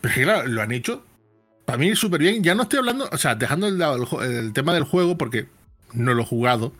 [0.00, 1.04] Pero es que claro, lo han hecho
[1.64, 2.42] para mí súper bien.
[2.42, 5.48] Ya no estoy hablando, o sea, dejando el, el el tema del juego, porque
[5.92, 6.72] no lo he jugado.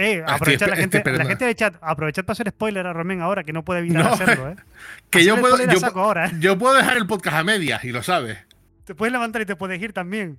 [0.00, 3.42] Eh, aprovechad la gente, la gente de chat, aprovechad para hacer spoiler a Romen ahora,
[3.42, 4.56] que no puede evitar No, hacerlo, ¿eh?
[5.10, 6.32] Que yo puedo, yo, ahora, ¿eh?
[6.38, 8.38] yo puedo dejar el podcast a medias, y lo sabes.
[8.84, 10.38] Te puedes levantar y te puedes ir también.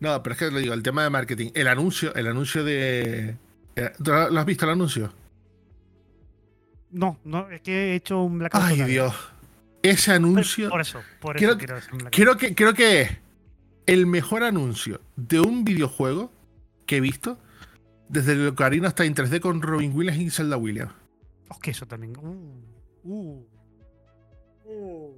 [0.00, 3.36] No, pero es que le digo, el tema de marketing, el anuncio, el anuncio de.
[3.76, 5.14] eh, ¿tú ¿Lo has visto el anuncio?
[6.90, 8.64] No, no, es que he hecho un blackout.
[8.64, 8.90] Ay, total.
[8.90, 9.14] Dios.
[9.84, 10.68] Ese anuncio.
[10.68, 12.14] Por eso, por Quiero eso quiero hacer un blackout.
[12.16, 13.10] Creo que, creo que es
[13.86, 16.32] el mejor anuncio de un videojuego
[16.86, 17.38] que he visto
[18.10, 20.92] desde el Ocarina hasta en 3D con Robin Williams y Zelda Williams.
[21.48, 22.16] Oh, que eso también.
[22.16, 22.62] Uh,
[23.04, 23.46] uh,
[24.66, 25.14] uh.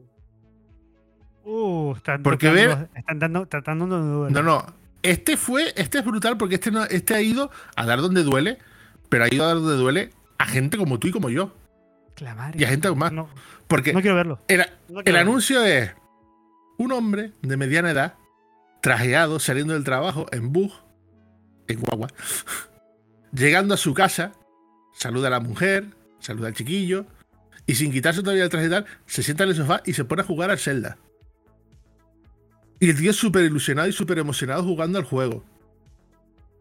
[1.45, 4.31] Uh, están Porque ver- están dando, tratando de duelo.
[4.31, 4.67] No, no.
[5.03, 8.59] Este fue, este es brutal porque este, no, este ha ido a dar donde duele,
[9.09, 11.53] pero ha ido a dar donde duele a gente como tú y como yo.
[12.19, 13.11] La madre Y a gente más.
[13.13, 13.29] No,
[13.67, 14.39] Porque no quiero verlo.
[14.47, 15.19] el, No el verlo.
[15.21, 15.91] anuncio es
[16.79, 18.15] un hombre de mediana edad,
[18.81, 20.73] trajeado, saliendo del trabajo en bus,
[21.67, 22.07] en guagua,
[23.33, 24.33] llegando a su casa,
[24.93, 25.87] saluda a la mujer,
[26.21, 27.07] saluda al chiquillo,
[27.67, 30.05] y sin quitarse todavía el traje y tal, se sienta en el sofá y se
[30.05, 30.99] pone a jugar al Zelda.
[32.81, 35.45] Y el tío es súper ilusionado y súper emocionado jugando al juego.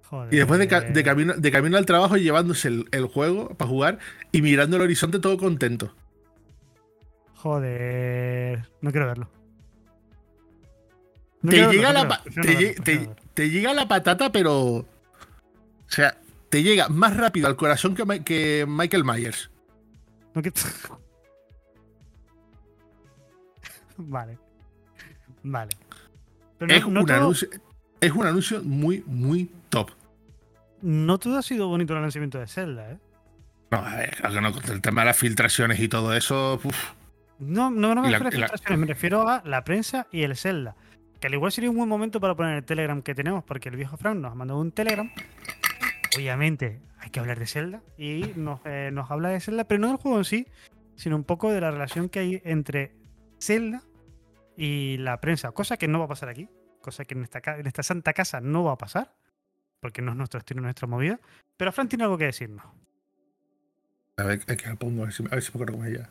[0.03, 0.33] Joder.
[0.33, 3.69] Y después de, ca- de camino, de camino al trabajo llevándose el, el juego para
[3.69, 3.99] jugar
[4.31, 5.95] y mirando el horizonte todo contento.
[7.35, 8.67] Joder.
[8.81, 9.29] No quiero verlo.
[11.41, 13.09] No te, quiero llega verlo, la, pa- prefiero te, no lle- verlo, te- prefiero no
[13.15, 13.25] verlo.
[13.33, 14.57] te llega la patata, pero.
[14.57, 14.85] O
[15.87, 16.17] sea,
[16.51, 19.49] te llega más rápido al corazón que, Ma- que Michael Myers.
[23.97, 24.37] Vale.
[25.43, 25.69] Vale.
[26.57, 27.47] Pero Es, no, no un todo, anuncio,
[27.99, 29.91] es un anuncio muy, muy top.
[30.81, 32.97] no todo ha sido bonito el lanzamiento de Zelda, ¿eh?
[33.71, 36.59] No, a ver, claro que no, con el tema de las filtraciones y todo eso.
[36.63, 36.75] uf.
[37.39, 40.23] No, no, no me refiero a y la- filtraciones, me refiero a la prensa y
[40.23, 40.75] el Zelda.
[41.19, 43.75] Que al igual sería un buen momento para poner el Telegram que tenemos, porque el
[43.77, 45.09] viejo Frank nos ha mandado un Telegram
[46.15, 49.87] obviamente hay que hablar de Zelda y nos, eh, nos habla de Zelda, pero no
[49.87, 50.47] del juego en sí,
[50.95, 52.95] sino un poco de la relación que hay entre
[53.39, 53.81] Zelda
[54.55, 56.47] y la prensa, cosa que no va a pasar aquí,
[56.81, 59.15] cosa que en esta, en esta santa casa no va a pasar,
[59.79, 61.19] porque no es nuestro estilo, nuestra movida,
[61.57, 62.65] pero Fran tiene algo que decirnos.
[64.17, 66.09] A ver, es que la a ver si, me acuerdo es ella.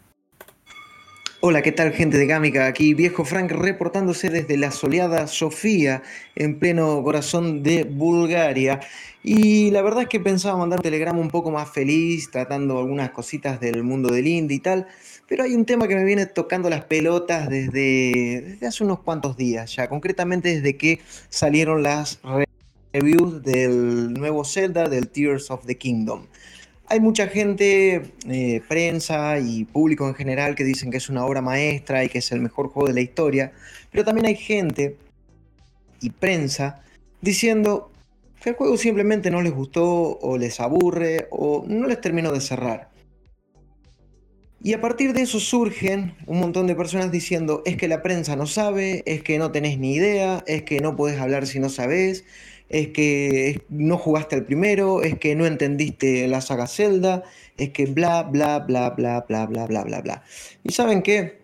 [1.42, 2.66] Hola, ¿qué tal gente de Gámica?
[2.66, 6.02] Aquí viejo Frank reportándose desde la soleada Sofía,
[6.36, 8.80] en pleno corazón de Bulgaria.
[9.22, 13.12] Y la verdad es que pensaba mandar un telegrama un poco más feliz, tratando algunas
[13.12, 14.86] cositas del mundo del indie y tal.
[15.28, 19.38] Pero hay un tema que me viene tocando las pelotas desde, desde hace unos cuantos
[19.38, 21.00] días ya, concretamente desde que
[21.30, 22.44] salieron las re-
[22.92, 26.26] reviews del nuevo Zelda, del Tears of the Kingdom.
[26.92, 31.40] Hay mucha gente, eh, prensa y público en general, que dicen que es una obra
[31.40, 33.52] maestra y que es el mejor juego de la historia,
[33.92, 34.96] pero también hay gente
[36.00, 36.82] y prensa
[37.20, 37.92] diciendo
[38.42, 42.40] que el juego simplemente no les gustó o les aburre o no les terminó de
[42.40, 42.90] cerrar.
[44.60, 48.34] Y a partir de eso surgen un montón de personas diciendo es que la prensa
[48.34, 51.68] no sabe, es que no tenés ni idea, es que no podés hablar si no
[51.68, 52.24] sabés,
[52.70, 57.24] es que no jugaste al primero, es que no entendiste la saga Zelda,
[57.56, 60.22] es que bla, bla, bla, bla, bla, bla, bla, bla, bla.
[60.62, 61.40] ¿Y saben qué?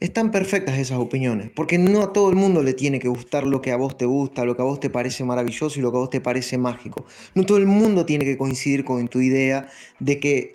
[0.00, 3.60] Están perfectas esas opiniones, porque no a todo el mundo le tiene que gustar lo
[3.60, 5.98] que a vos te gusta, lo que a vos te parece maravilloso y lo que
[5.98, 7.04] a vos te parece mágico.
[7.34, 9.68] No todo el mundo tiene que coincidir con tu idea
[9.98, 10.54] de que,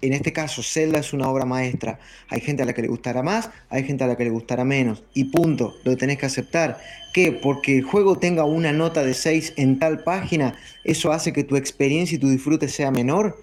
[0.00, 1.98] en este caso, Zelda es una obra maestra.
[2.28, 4.64] Hay gente a la que le gustará más, hay gente a la que le gustará
[4.64, 6.78] menos, y punto, lo tenés que aceptar.
[7.12, 7.32] ¿Qué?
[7.32, 11.56] Porque el juego tenga una nota de 6 en tal página, ¿eso hace que tu
[11.56, 13.42] experiencia y tu disfrute sea menor?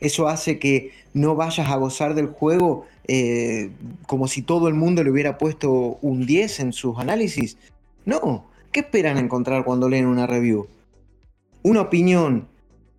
[0.00, 3.70] ¿Eso hace que no vayas a gozar del juego eh,
[4.06, 7.56] como si todo el mundo le hubiera puesto un 10 en sus análisis?
[8.04, 8.46] No.
[8.72, 10.66] ¿Qué esperan encontrar cuando leen una review?
[11.62, 12.48] Una opinión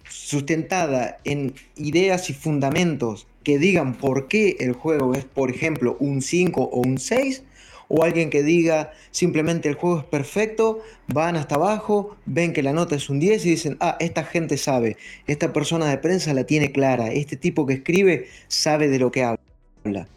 [0.10, 6.22] sustentada en ideas y fundamentos que digan por qué el juego es, por ejemplo, un
[6.22, 7.44] 5 o un 6,
[7.88, 12.74] o alguien que diga simplemente el juego es perfecto, van hasta abajo, ven que la
[12.74, 16.46] nota es un 10 y dicen, ah, esta gente sabe, esta persona de prensa la
[16.46, 20.08] tiene clara, este tipo que escribe sabe de lo que habla.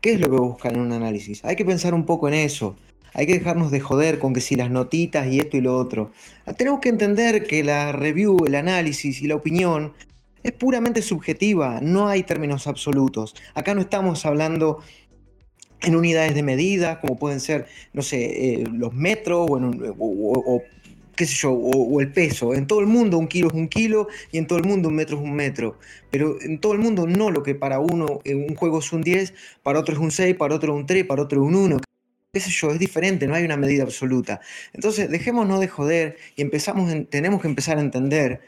[0.00, 1.44] ¿Qué es lo que buscan en un análisis?
[1.44, 2.76] Hay que pensar un poco en eso.
[3.18, 6.12] Hay que dejarnos de joder con que si las notitas y esto y lo otro.
[6.58, 9.94] Tenemos que entender que la review, el análisis y la opinión
[10.42, 13.34] es puramente subjetiva, no hay términos absolutos.
[13.54, 14.80] Acá no estamos hablando
[15.80, 19.94] en unidades de medida, como pueden ser, no sé, eh, los metros o, en un-
[19.98, 20.62] o-
[21.16, 22.52] qué sé yo, o, el peso.
[22.54, 24.94] En todo el mundo un kilo es un kilo y en todo el mundo un
[24.96, 25.78] metro es un metro.
[26.10, 29.00] Pero en todo el mundo no lo que para uno en un juego es un
[29.02, 31.78] 10, para otro es un 6, para otro un 3, para otro un 1.
[32.36, 34.42] Qué sé yo, es diferente, no hay una medida absoluta.
[34.74, 38.42] Entonces, dejémonos de joder y empezamos en- tenemos que empezar a entender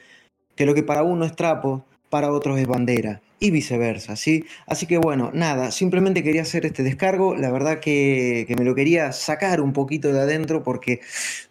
[0.56, 4.44] que lo que para uno es trapo, para otros es bandera y viceversa, ¿sí?
[4.66, 8.74] Así que bueno, nada, simplemente quería hacer este descargo, la verdad que, que me lo
[8.74, 11.00] quería sacar un poquito de adentro porque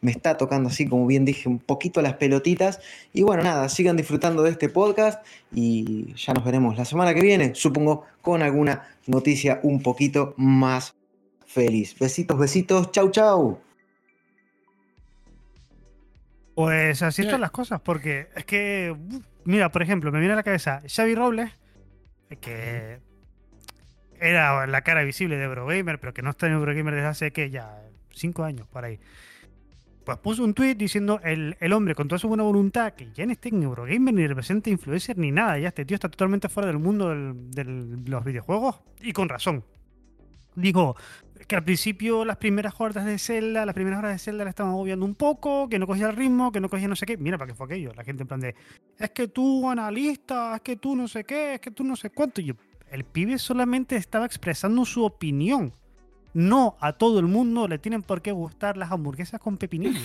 [0.01, 2.81] me está tocando así, como bien dije, un poquito las pelotitas
[3.13, 7.21] y bueno, nada, sigan disfrutando de este podcast y ya nos veremos la semana que
[7.21, 10.93] viene, supongo, con alguna noticia un poquito más
[11.47, 11.97] feliz.
[11.97, 13.59] Besitos, besitos, chau, chau.
[16.55, 18.95] Pues así están las cosas, porque es que,
[19.45, 21.51] mira, por ejemplo, me viene a la cabeza Xavi Robles,
[22.41, 22.99] que
[24.19, 27.51] era la cara visible de Eurogamer, pero que no está en Eurogamer desde hace que
[27.51, 28.99] ya cinco años por ahí.
[30.03, 33.25] Pues puso un tweet diciendo el, el hombre con toda su buena voluntad, que ya
[33.27, 36.67] no esté en Eurogamer ni representa influencer ni nada, ya este tío está totalmente fuera
[36.67, 39.63] del mundo del- del- de los videojuegos y con razón.
[40.55, 40.95] Digo,
[41.45, 44.71] que al principio las primeras horas de Zelda, las primeras horas de Zelda la estaban
[44.73, 47.17] agobiando un poco, que no cogía el ritmo, que no cogía no sé qué.
[47.17, 47.91] Mira, ¿para qué fue aquello?
[47.95, 48.55] La gente en plan de,
[48.97, 52.09] es que tú analista, es que tú no sé qué, es que tú no sé
[52.09, 52.41] cuánto.
[52.41, 52.53] Yo,
[52.89, 55.73] el pibe solamente estaba expresando su opinión.
[56.33, 59.99] No a todo el mundo le tienen por qué gustar las hamburguesas con pepinillo.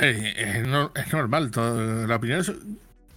[0.00, 1.50] Es, no- es normal.
[1.50, 2.52] todo- la opinión es-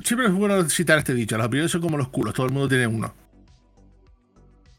[0.03, 1.37] siempre es bueno citar este dicho.
[1.37, 3.13] Las opiniones son como los culos, todo el mundo tiene uno.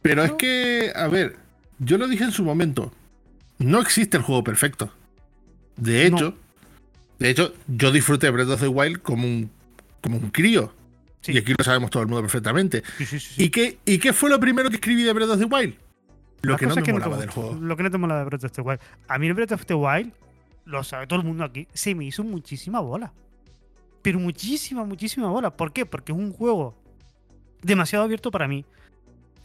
[0.03, 1.37] Pero es que, a ver,
[1.79, 2.93] yo lo dije en su momento.
[3.59, 4.93] No existe el juego perfecto.
[5.77, 6.17] De No.
[6.17, 6.35] hecho,
[7.19, 9.51] de hecho, yo disfruté de Breath of the Wild como un,
[10.01, 10.73] como un crío.
[11.21, 11.33] Sí.
[11.33, 12.83] Y aquí lo sabemos todo el mundo perfectamente.
[12.97, 13.45] Sí, sí.
[13.45, 15.75] ¿Y qué, ¿Y qué fue lo primero que escribí de Breath of the Wild?
[16.43, 17.55] Lo que no me te molaba del juego.
[17.61, 18.81] Lo que no te mola de Breath of the Wild.
[19.09, 20.13] A mí el Breath of the Wild,
[20.65, 23.13] lo sabe todo el mundo aquí, se me hizo muchísima bola.
[24.01, 25.51] Pero muchísima, muchísima bola.
[25.55, 25.85] ¿Por qué?
[25.85, 26.75] Porque es un juego
[27.63, 28.65] demasiado abierto para mí.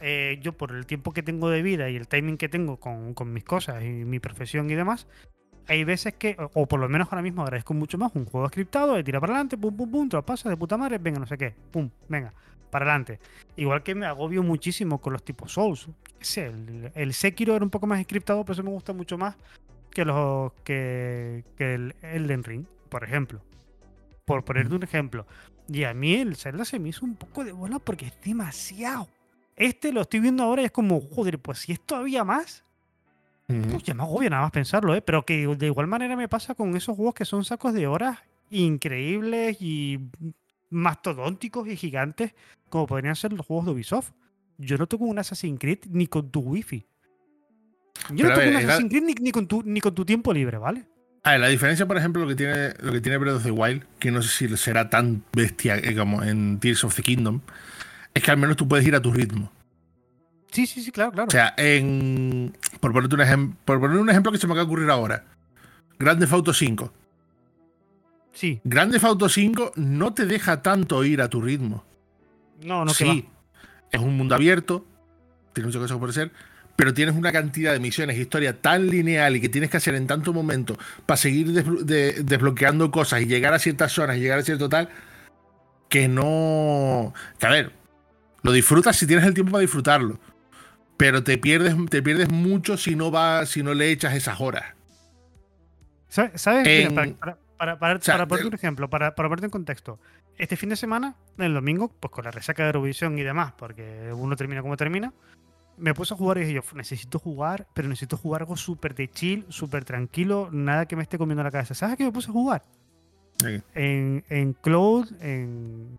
[0.00, 3.14] Eh, yo por el tiempo que tengo de vida y el timing que tengo con,
[3.14, 5.06] con mis cosas y mi profesión y demás,
[5.68, 8.46] hay veces que, o, o por lo menos ahora mismo agradezco mucho más un juego
[8.48, 11.38] scriptado, de tira para adelante, pum, pum, pum, pasas de puta madre, venga, no sé
[11.38, 12.32] qué, pum, venga,
[12.70, 13.18] para adelante.
[13.56, 15.88] Igual que me agobio muchísimo con los tipos Souls.
[16.20, 19.36] Sí, el, el Sekiro era un poco más scriptado, pero eso me gusta mucho más
[19.90, 23.40] que los que, que el Elden Ring, por ejemplo.
[24.26, 25.26] Por ponerte un ejemplo.
[25.68, 29.08] Y a mí el Zelda se me hizo un poco de bola porque es demasiado.
[29.56, 32.62] Este lo estoy viendo ahora y es como, joder, pues si es todavía más,
[33.46, 35.00] pues ya me agobia nada más pensarlo, ¿eh?
[35.02, 38.18] Pero que de igual manera me pasa con esos juegos que son sacos de horas
[38.50, 39.98] increíbles y
[40.70, 42.34] mastodónticos y gigantes,
[42.68, 44.10] como podrían ser los juegos de Ubisoft.
[44.58, 46.86] Yo no tengo un Assassin's Creed ni con tu wifi.
[48.10, 50.04] Yo Pero no ver, un era- Assassin's Creed ni, ni con tu, ni con tu
[50.04, 50.84] tiempo libre, ¿vale?
[51.22, 53.50] A ver, la diferencia, por ejemplo, lo que tiene, lo que tiene Breath of the
[53.50, 57.40] Wild, que no sé si será tan bestia eh, como en Tears of the Kingdom,
[58.16, 59.50] es que al menos tú puedes ir a tu ritmo.
[60.50, 61.28] Sí, sí, sí, claro, claro.
[61.28, 62.56] O sea, en.
[62.80, 63.56] Por ponerte un.
[63.64, 65.24] Por poner un ejemplo que se me acaba de ocurrir ahora.
[65.98, 66.92] Grand Theft Auto 5.
[68.32, 71.84] sí, Grand Theft Auto 5 no te deja tanto ir a tu ritmo.
[72.62, 73.26] no, no, sí,
[73.90, 74.84] es un mundo abierto,
[75.54, 76.32] tiene muchas cosas por hacer,
[76.76, 80.06] pero tienes una cantidad de misiones, historia tan lineal y que tienes que hacer en
[80.06, 80.76] tanto momento
[81.06, 84.68] para seguir desblo- de- desbloqueando cosas y llegar a ciertas zonas y llegar a cierto
[84.68, 84.90] tal,
[85.88, 87.14] que no.
[87.38, 87.72] Que a ver,
[88.42, 90.18] lo disfrutas si tienes el tiempo para disfrutarlo.
[90.96, 94.64] Pero te pierdes, te pierdes mucho si no vas, si no le echas esas horas.
[96.08, 96.46] ¿Sabes?
[96.46, 99.98] En- para, para, para, sea, para ponerte un ejemplo, para, para ponerte en contexto.
[100.38, 104.10] Este fin de semana, el domingo, pues con la resaca de Eurovisión y demás, porque
[104.14, 105.12] uno termina como termina,
[105.78, 109.10] me puse a jugar y dije yo, necesito jugar, pero necesito jugar algo súper de
[109.10, 111.74] chill, súper tranquilo, nada que me esté comiendo la cabeza.
[111.74, 112.62] ¿Sabes a qué me puse a jugar?
[113.74, 115.98] En, en Cloud, en,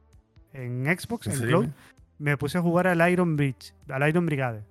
[0.53, 1.33] en Xbox, ¿en?
[1.47, 1.67] Cloud,
[2.19, 4.63] me puse a jugar al Iron Bridge, al Iron Brigade,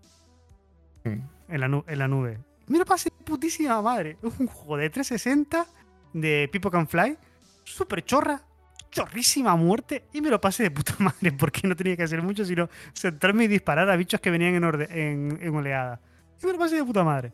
[1.04, 1.20] Mm.
[1.48, 2.38] en la, en la nube.
[2.66, 4.16] Mira, pasé putísima madre.
[4.22, 5.66] Es un juego de 360
[6.12, 7.16] de People Can Fly,
[7.62, 8.42] súper chorra,
[8.90, 12.44] chorrísima muerte, y me lo pasé de puta madre porque no tenía que hacer mucho,
[12.44, 16.00] sino sentarme y disparar a bichos que venían en, orde- en, en oleada.
[16.42, 17.32] Y me lo pasé de puta madre.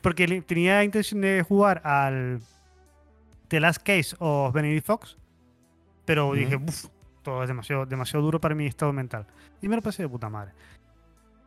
[0.00, 2.40] Porque tenía intención de jugar al
[3.48, 5.16] The Last Case of Benedict Fox,
[6.06, 6.36] pero Ujú.
[6.36, 6.86] dije, uff,
[7.22, 9.26] todo es demasiado, demasiado duro para mi estado mental.
[9.60, 10.52] Y me lo pasé de puta madre.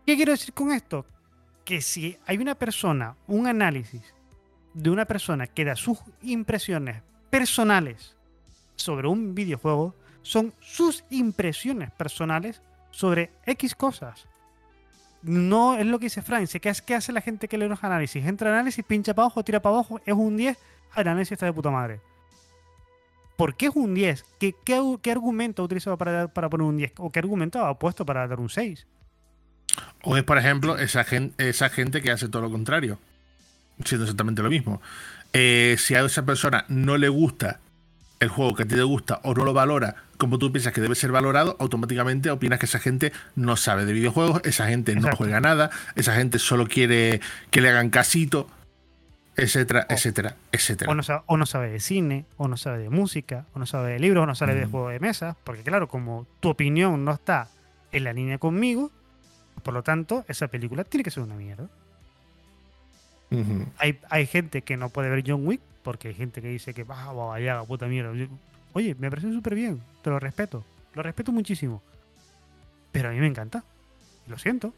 [0.05, 1.05] ¿Qué quiero decir con esto?
[1.63, 4.13] Que si hay una persona, un análisis
[4.73, 8.15] de una persona que da sus impresiones personales
[8.75, 12.61] sobre un videojuego, son sus impresiones personales
[12.91, 14.27] sobre X cosas.
[15.21, 17.83] No es lo que dice Frank, ¿qué hace, qué hace la gente que lee los
[17.83, 18.23] análisis?
[18.25, 20.57] Entra análisis, pincha para abajo, tira para abajo, es un 10,
[20.97, 21.99] el análisis está de puta madre.
[23.35, 24.23] ¿Por qué es un 10?
[24.39, 26.93] ¿Qué, qué, au- qué argumento ha utilizado para, para poner un 10?
[26.97, 28.85] ¿O qué argumento ha puesto para dar un 6?
[30.03, 32.97] O es, por ejemplo, esa gente, esa gente que hace todo lo contrario,
[33.83, 34.81] siendo exactamente lo mismo.
[35.33, 37.59] Eh, si a esa persona no le gusta
[38.21, 40.79] el juego que a ti te gusta o no lo valora como tú piensas que
[40.79, 45.13] debe ser valorado, automáticamente opinas que esa gente no sabe de videojuegos, esa gente no
[45.13, 47.19] juega nada, esa gente solo quiere
[47.51, 48.47] que le hagan casito,
[49.37, 50.91] etcétera, O- etcétera, etcétera.
[50.91, 53.65] O no, sabe, o no sabe de cine, o no sabe de música, o no
[53.65, 54.71] sabe de libros, o no sabe de Mm.
[54.71, 55.35] juego de mesa.
[55.43, 57.49] Porque claro, como tu opinión no está
[57.91, 58.91] en la línea conmigo,
[59.63, 61.67] por lo tanto, esa película tiene que ser una mierda.
[63.79, 66.83] Hay, hay gente que no puede ver John Wick, porque hay gente que dice que,
[66.83, 68.11] va, vaya, puta mierda.
[68.73, 70.63] Oye, me parece súper bien, te lo respeto.
[70.93, 71.81] Lo respeto muchísimo.
[72.93, 73.63] Pero a mí me encanta.
[74.27, 74.73] Lo siento.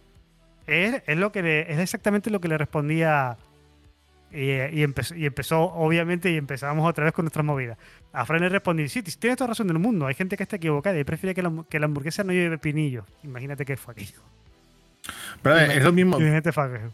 [0.66, 3.38] Es, es lo que le- es exactamente lo que le respondía.
[4.38, 7.78] Y, y empezó, y empezó, obviamente, y empezamos otra vez con nuestras movidas.
[8.14, 10.06] A Fran le respondí: Sí, tienes toda razón del mundo.
[10.06, 12.58] Hay gente que está equivocada y prefiere que la, hambu- que la hamburguesa no lleve
[12.58, 13.06] pepinillos.
[13.24, 14.20] Imagínate qué fue aquello.
[15.42, 16.18] Pero es lo mismo.
[16.18, 16.92] Aquello.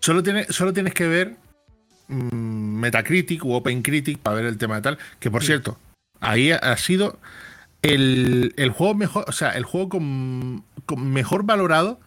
[0.00, 1.36] Solo, tiene, solo tienes que ver
[2.08, 2.34] mm,
[2.80, 4.98] Metacritic u OpenCritic para ver el tema de tal.
[5.20, 5.48] Que por Sí.
[5.48, 5.78] cierto,
[6.20, 7.18] ahí ha, sido
[7.82, 12.00] el, el juego mejor, o sea, el juego con, con mejor valorado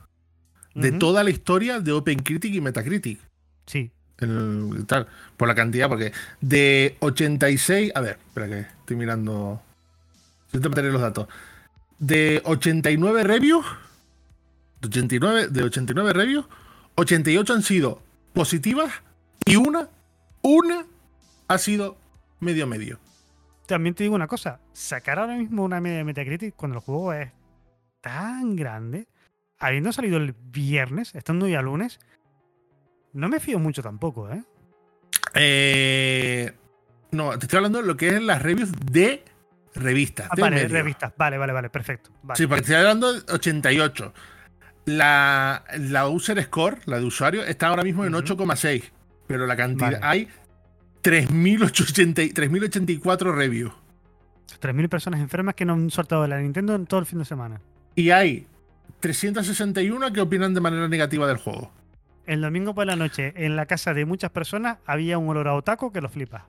[0.75, 3.19] de toda la historia de OpenCritic y Metacritic.
[3.65, 3.91] Sí.
[4.19, 7.91] El- tal, por la cantidad, porque de 86.
[7.96, 9.62] A ver, espera que estoy mirando.
[10.48, 11.27] Intento meter los datos.
[12.00, 13.65] De 89 reviews.
[14.81, 16.46] De 89, de 89 reviews,
[16.96, 18.02] 88 han sido
[18.33, 18.91] positivas
[19.46, 19.89] y una,
[20.44, 20.85] una
[21.48, 21.98] ha sido
[22.39, 23.00] medio medio.
[23.65, 27.12] También te digo una cosa, sacar ahora mismo una media de Metacritic cuando el juego
[27.13, 27.31] es
[28.02, 29.08] tan grande,
[29.58, 32.00] habiendo salido el viernes, estando ya lunes,
[33.13, 34.43] no me fío mucho tampoco, ¿eh?
[35.33, 36.53] Eh,
[37.12, 39.23] no, te estoy hablando de lo que es las reviews de
[39.75, 40.27] revistas.
[40.29, 42.10] Ah, de vale, revistas, vale, vale, vale, perfecto.
[42.23, 42.37] Vale.
[42.37, 44.13] Sí, porque estoy hablando de 88.
[44.85, 48.35] La, la user score, la de usuario, está ahora mismo en Ujú.
[48.35, 48.83] 8,6.
[49.27, 49.99] Pero la cantidad.
[49.99, 50.01] Vale.
[50.01, 50.29] Hay
[51.03, 53.73] 3.084 reviews.
[54.62, 57.25] 3.000 personas enfermas que no han soltado de la Nintendo en todo el fin de
[57.25, 57.60] semana.
[57.95, 58.47] Y hay
[59.01, 61.73] 361 que opinan de manera negativa del juego.
[62.28, 65.56] El domingo por la noche, en la casa de muchas personas, había un olor a
[65.56, 66.46] otaco que lo flipa.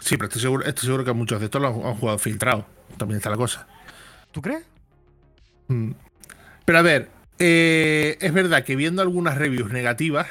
[0.00, 2.66] Sí, pero estoy seguro, estoy seguro que muchos de estos lo han, han jugado filtrado.
[2.96, 3.68] También está la cosa.
[4.32, 4.64] ¿Tú crees?
[5.68, 5.92] Mm.
[6.64, 10.26] Pero a ver, eh, es verdad que viendo algunas reviews negativas,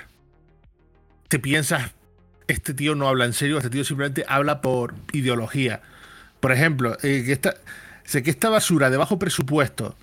[1.27, 1.91] te piensas,
[2.47, 5.81] este tío no habla en serio, este tío simplemente habla por ideología.
[6.39, 7.55] Por ejemplo, eh, que esta,
[8.05, 9.95] sé que esta basura de bajo presupuesto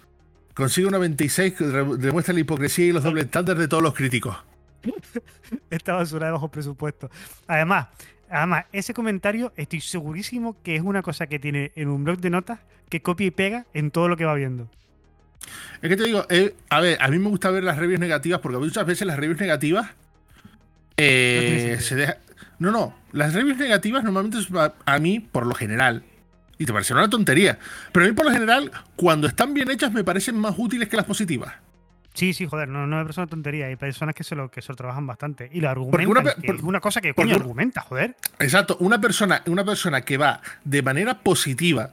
[0.54, 4.36] consigue un 96 que demuestra la hipocresía y los dobles estándares de todos los críticos.
[5.70, 7.10] Esta basura de bajo presupuesto.
[7.46, 7.88] Además,
[8.30, 12.30] además, ese comentario estoy segurísimo que es una cosa que tiene en un blog de
[12.30, 14.68] notas que copia y pega en todo lo que va viendo.
[15.82, 18.40] Es que te digo, eh, a ver, a mí me gusta ver las reviews negativas
[18.40, 19.90] porque muchas veces las reviews negativas
[20.96, 22.18] eh, No se deja.
[22.58, 26.04] No, no, las reviews negativas normalmente a, a mí, por lo general,
[26.58, 27.58] y te parecerá una tontería,
[27.92, 30.96] pero a mí por lo general, cuando están bien hechas, me parecen más útiles que
[30.96, 31.52] las positivas.
[32.16, 33.66] Sí, sí, joder, no, no me parece una tontería.
[33.66, 35.48] Hay personas que se lo, que se lo trabajan bastante.
[35.52, 36.08] Y lo argumentan.
[36.08, 38.16] una que por- es una cosa que coño argumenta, joder.
[38.38, 41.90] Exacto, una persona, una persona que va de manera positiva,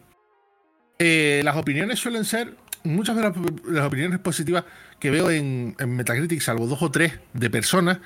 [0.99, 3.33] eh, las opiniones suelen ser, muchas de las,
[3.65, 4.63] las opiniones positivas
[4.99, 7.99] que veo en, en Metacritic, salvo dos o tres de personas,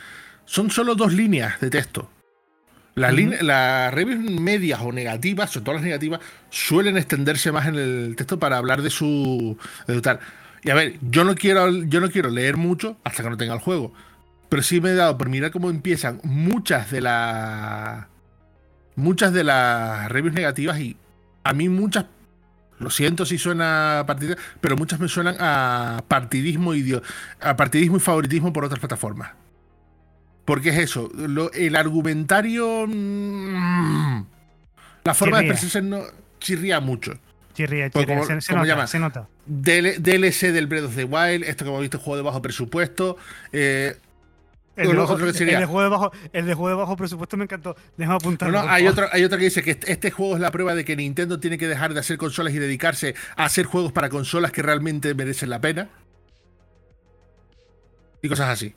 [0.45, 2.09] son solo dos líneas de texto.
[2.95, 7.75] Las, líneas- las reviews medias o negativas, sobre todo las negativas, suelen extenderse más en
[7.75, 9.55] el texto para hablar de su,
[9.85, 10.19] de tal.
[10.67, 13.53] Y a ver, yo no quiero, yo no quiero leer mucho hasta que no tenga
[13.53, 13.93] el juego.
[14.49, 18.05] Pero sí me he dado por mirar cómo empiezan muchas de las.
[18.95, 20.97] Muchas de las reviews negativas y
[21.43, 22.05] a mí muchas.
[22.79, 26.99] Lo siento si suena partida, pero muchas me suenan a partidismo y
[27.39, 29.31] a partidismo y favoritismo por otras plataformas.
[30.45, 32.85] Porque es eso, lo- el argumentario.
[32.87, 34.25] mm,
[35.03, 36.01] la forma de expresarse no
[36.39, 37.13] chirría mucho.
[37.53, 38.15] Chirría, chirría.
[38.15, 39.27] como- se, se ¿cómo nota, se nota.
[39.47, 43.17] DL- DLC del Breath of the Wild, esto que hemos visto, juego de bajo presupuesto.
[43.51, 43.95] eh,
[44.75, 47.35] El de, bajo, otro el de juego de bajo, el de juego de bajo presupuesto
[47.37, 47.75] me encantó.
[47.97, 48.49] Déjame apuntar.
[48.51, 50.75] No, no, hay otra, hay otra que dice que este, este juego es la prueba
[50.75, 54.09] de que Nintendo tiene que dejar de hacer consolas y dedicarse a hacer juegos para
[54.09, 55.89] consolas que realmente merecen la pena.
[58.21, 58.73] Y cosas así.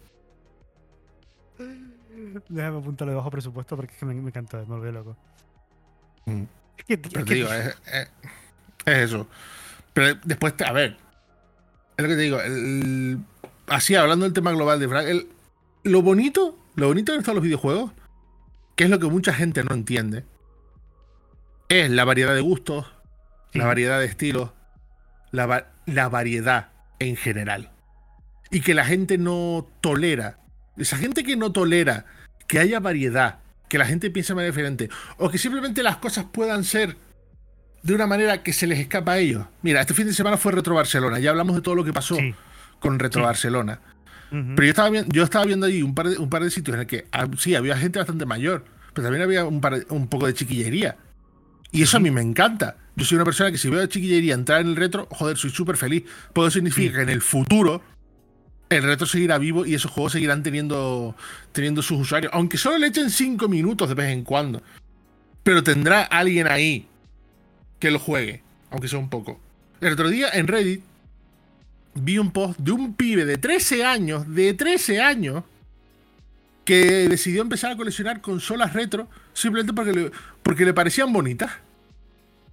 [2.49, 5.17] Déjame apuntarlo de bajo presupuesto porque es que me, me encantó, me volvió loco.
[6.27, 6.43] Mm.
[6.79, 8.09] Es que, tío, Pero es te que- digo, es, es-
[8.87, 9.27] es eso.
[9.93, 10.97] Pero después, a ver.
[11.97, 12.41] Es lo que te digo.
[12.41, 13.19] el-
[13.67, 15.29] así, hablando del tema global de Frank, el-
[15.85, 17.93] lo bonito, lo bonito de estos los videojuegos,
[18.77, 20.25] que es lo que mucha gente no entiende,
[21.69, 22.87] es la variedad de gustos,
[23.53, 24.51] la variedad de estilos,
[25.31, 26.69] la, la variedad
[26.99, 27.71] en general.
[28.51, 30.39] Y que la gente no tolera.
[30.77, 32.07] Esa gente que no tolera
[32.47, 33.39] que haya variedad,
[33.69, 34.89] que la gente piense de manera diferente,
[35.19, 36.97] o que simplemente las cosas puedan ser
[37.83, 39.45] de una manera que se les escapa a ellos.
[39.63, 42.17] Mira, este fin de semana fue Retro Barcelona, ya hablamos de todo lo que pasó
[42.17, 42.35] Sí.
[42.79, 43.27] con Retro Sí.
[43.27, 43.81] Barcelona.
[44.31, 46.75] Pero yo estaba, viendo, yo estaba viendo ahí un par, de, un par de sitios
[46.75, 47.07] en el que
[47.39, 48.65] sí, había gente bastante mayor,
[48.95, 50.97] pero también había un, par- un poco de chiquillería.
[51.73, 52.77] Y eso a mí me encanta.
[52.95, 55.77] Yo soy una persona que si veo chiquillería entrar en el retro, joder, soy súper
[55.77, 56.05] feliz.
[56.33, 57.83] Eso significa que en el futuro
[58.69, 61.17] el retro seguirá vivo y esos juegos seguirán teniendo,
[61.51, 62.31] teniendo sus usuarios.
[62.33, 64.63] Aunque solo le echen 5 minutos de vez en cuando.
[65.43, 66.87] Pero tendrá alguien ahí
[67.81, 69.41] que lo juegue, aunque sea un poco.
[69.81, 70.83] El otro día en Reddit
[71.95, 75.43] vi un post de un pibe de 13 años, de 13 años,
[76.65, 80.11] que decidió empezar a coleccionar consolas retro simplemente porque le,
[80.43, 81.51] porque le parecían bonitas.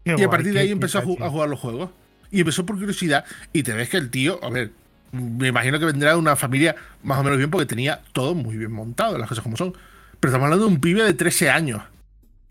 [0.03, 1.91] Qué Y a partir de ahí empezó a, ju- a jugar los juegos.
[2.31, 3.25] Y empezó por curiosidad.
[3.53, 4.71] Y te ves que el tío, a ver,
[5.11, 8.57] me imagino que vendrá de una familia más o menos bien porque tenía todo muy
[8.57, 9.73] bien montado, las cosas como son.
[10.19, 11.83] Pero estamos hablando de un pibe de 13 años.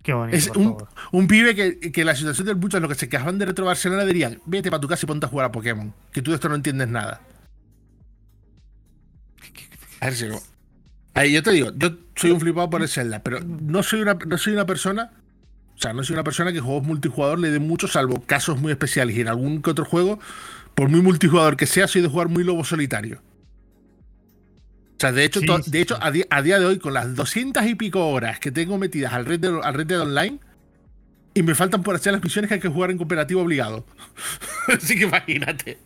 [0.07, 0.89] Qué bonito, Es por un, favor.
[1.11, 4.05] un pibe que, que la situación del muchos, los que se quejaban de Retro Barcelona,
[4.05, 5.93] dirían: Vete para tu casa y ponte a jugar a Pokémon.
[6.13, 7.23] Que tú de esto no entiendes nada.
[9.99, 10.39] A ver si no.
[11.15, 14.15] Ahí yo te digo, yo soy un flipado por el Zelda, pero no soy una,
[14.15, 15.11] no soy una persona.
[15.75, 18.71] O sea, no soy una persona que juegos multijugador le dé mucho, salvo casos muy
[18.71, 19.17] especiales.
[19.17, 20.21] Y en algún que otro juego,
[20.77, 23.23] por muy multijugador que sea, soy de jugar muy lobo solitario.
[24.97, 26.95] O sea, de hecho, Sí, to- sí, de hecho a, a día de hoy, con
[26.95, 30.39] las 200 y pico horas que tengo metidas al Red Dead, al Red Dead Online,
[31.35, 33.85] y me faltan por hacer las misiones que hay que jugar en cooperativo obligado.
[34.69, 35.79] Así que imagínate.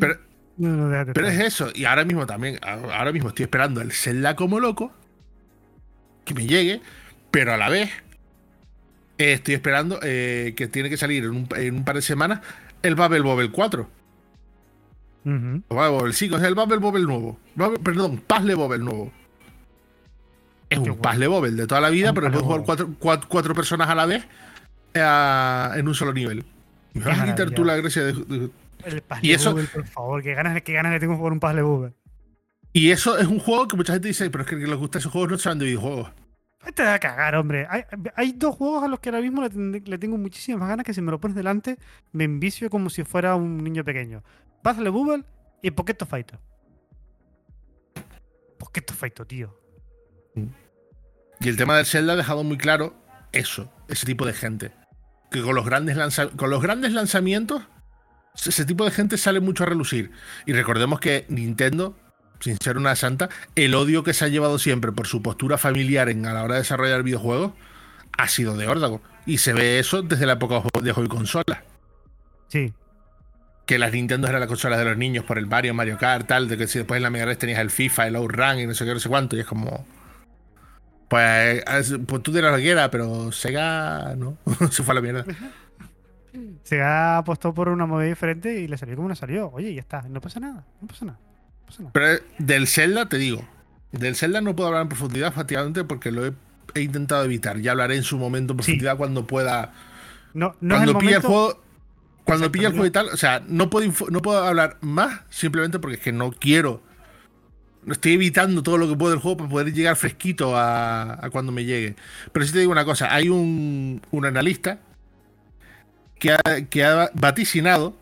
[0.00, 0.18] Pero,
[0.56, 1.70] No, no, déjate pero es eso.
[1.74, 4.92] Y ahora mismo también, ahora mismo estoy esperando el Zelda como loco.
[6.24, 6.80] Que me llegue.
[7.30, 7.90] Pero a la vez,
[9.18, 12.40] eh, estoy esperando eh, que tiene que salir en un, en un par de semanas
[12.82, 13.88] el Bubble Bobble 4.
[15.24, 15.62] Ujú.
[15.68, 17.38] O Bubble Bobble 5, es el Bubble Bobble nuevo.
[17.56, 19.12] Bubble- perdón, Puzzle Bobble nuevo.
[20.68, 23.28] Es Qué un puzzle bobble de toda la vida, Un pero puedes jugar cuatro, cuatro-
[23.28, 24.24] cuatro personas a la vez
[24.94, 26.44] eh, en un solo nivel.
[26.94, 28.50] Vas a quitar tú la gracia de- de,
[28.84, 31.40] El puzzle Y eso- bubble, por favor, que ganas, que ganas le tengo por un
[31.40, 31.92] puzzle bubble.
[32.72, 35.10] Y eso es un juego que mucha gente dice, pero es que les gusta esos
[35.10, 36.10] juegos no saben de videojuegos.
[36.74, 37.66] Te da a cagar, hombre.
[37.68, 37.82] Hay,
[38.14, 41.00] hay dos juegos a los que ahora mismo le, le tengo muchísimas ganas que si
[41.02, 41.78] me lo pones delante
[42.12, 44.22] me envicio como si fuera un niño pequeño.
[44.62, 45.24] Puzzle Bubble
[45.62, 46.38] y Pocket Fighter.
[48.58, 49.58] Pocket Fighter, tío.
[51.40, 52.94] Y el tema del Zelda ha dejado muy claro
[53.32, 54.72] eso, ese tipo de gente.
[55.30, 57.62] Que con los grandes, lanza- con los grandes lanzamientos,
[58.34, 60.10] ese tipo de gente sale mucho a relucir.
[60.44, 61.96] Y recordemos que Nintendo,
[62.40, 66.08] sin ser una santa, el odio que se ha llevado siempre por su postura familiar
[66.10, 67.52] en, a la hora de desarrollar videojuegos
[68.18, 69.00] ha sido de órdago.
[69.24, 71.60] Y se ve eso desde la época de hobby consolas.
[72.48, 72.72] Sí.
[73.70, 76.48] Que las Nintendo eran las consolas de los niños por el Mario, Mario Kart, tal,
[76.48, 78.74] de que si después en la Mega Drive tenías el FIFA, el Outrun y no
[78.74, 79.86] sé qué, no sé cuánto, y es como.
[81.08, 84.36] Pues, es- pues tú dirás lo que quieras, pero Sega no,
[84.72, 85.24] se fue a la mierda.
[86.62, 89.50] Se ha apostado por una movida diferente y le salió como le salió.
[89.52, 90.02] Oye, ya está.
[90.02, 90.64] No pasa nada.
[90.80, 91.18] No pasa nada.
[91.18, 91.92] No pasa nada.
[91.92, 93.44] Pero eh, del Zelda te digo,
[93.92, 96.32] del Zelda no puedo hablar en profundidad, prácticamente, porque lo he,
[96.74, 97.58] he intentado evitar.
[97.58, 98.72] Ya hablaré en su momento en Sí.
[98.72, 99.72] profundidad cuando pueda.
[100.34, 101.60] No, no es el cuando pille el juego.
[102.30, 105.80] Cuando pille el juego y tal, o sea, no puedo, no puedo hablar más simplemente
[105.80, 106.80] porque es que no quiero.
[107.88, 111.50] Estoy evitando todo lo que puedo del juego para poder llegar fresquito a, a cuando
[111.50, 111.96] me llegue.
[112.30, 114.78] Pero sí te digo una cosa: hay un, un analista
[116.20, 117.96] que ha, que ha vaticinado,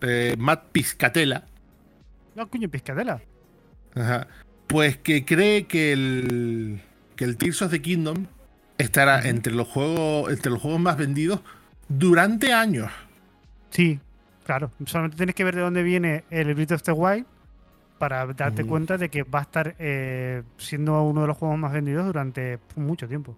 [0.00, 1.44] eh, Matt Piscatella,
[2.36, 3.20] No, coño, Piscadela.
[3.94, 4.28] Ajá.
[4.66, 6.80] Pues que cree que el,
[7.16, 8.28] que el Tears of the Kingdom
[8.78, 11.40] estará entre los juegos entre los juegos más vendidos
[11.88, 12.90] durante años.
[13.70, 14.00] Sí,
[14.44, 14.70] claro.
[14.86, 17.26] Solamente tienes que ver de dónde viene el Breath of the Wild
[17.98, 21.72] para darte cuenta de que va a estar eh, siendo uno de los juegos más
[21.72, 23.36] vendidos durante mucho tiempo.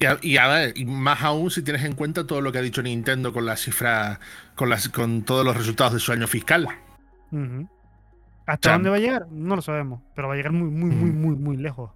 [0.00, 2.58] Y, a- y a ver, y más aún si tienes en cuenta todo lo que
[2.58, 4.18] ha dicho Nintendo con las cifras,
[4.54, 6.66] con las, con todos los resultados de su año fiscal.
[8.46, 9.26] ¿Hasta O sea, dónde va a llegar?
[9.30, 11.90] No lo sabemos, pero va a llegar muy, muy, muy, muy, muy lejos.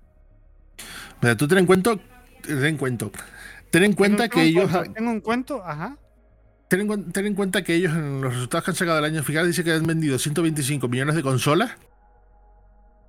[1.20, 1.96] Pero tú ten en cuenta,
[2.42, 3.07] ten en cuenta,
[3.71, 5.97] ten en cuenta que ellos, cuento- Tengo un cuento, ajá.
[6.69, 9.05] ten en, cuen- ten en cuenta que ellos en los resultados que han sacado del
[9.07, 11.73] año fiscal dice que han vendido 125 millones de consolas,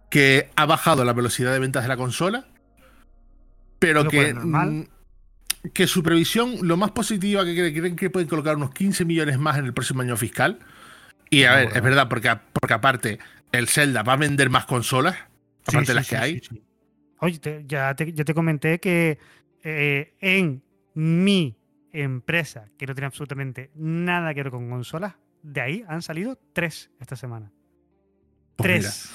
[0.10, 2.48] que ha bajado la velocidad de ventas de la consola,
[3.80, 4.84] pero que, mm,
[5.74, 9.38] que su previsión, lo más positiva que creen, creen que pueden colocar unos 15 millones
[9.40, 10.60] más en el próximo año fiscal.
[11.30, 11.78] Y a Ah, ver, bueno.
[11.78, 13.20] es verdad, porque, porque aparte
[13.52, 15.16] el Zelda va a vender más consolas,
[15.68, 16.40] aparte sí, de las sí, que hay.
[16.40, 16.64] sí.
[17.22, 19.20] Oye, te- ya, te, ya te comenté que
[19.64, 21.58] eh, en mi
[21.92, 26.92] empresa, que no tiene absolutamente nada que ver con consolas, de ahí han salido tres
[27.00, 27.52] esta semana.
[28.56, 29.12] Pues mira, tres.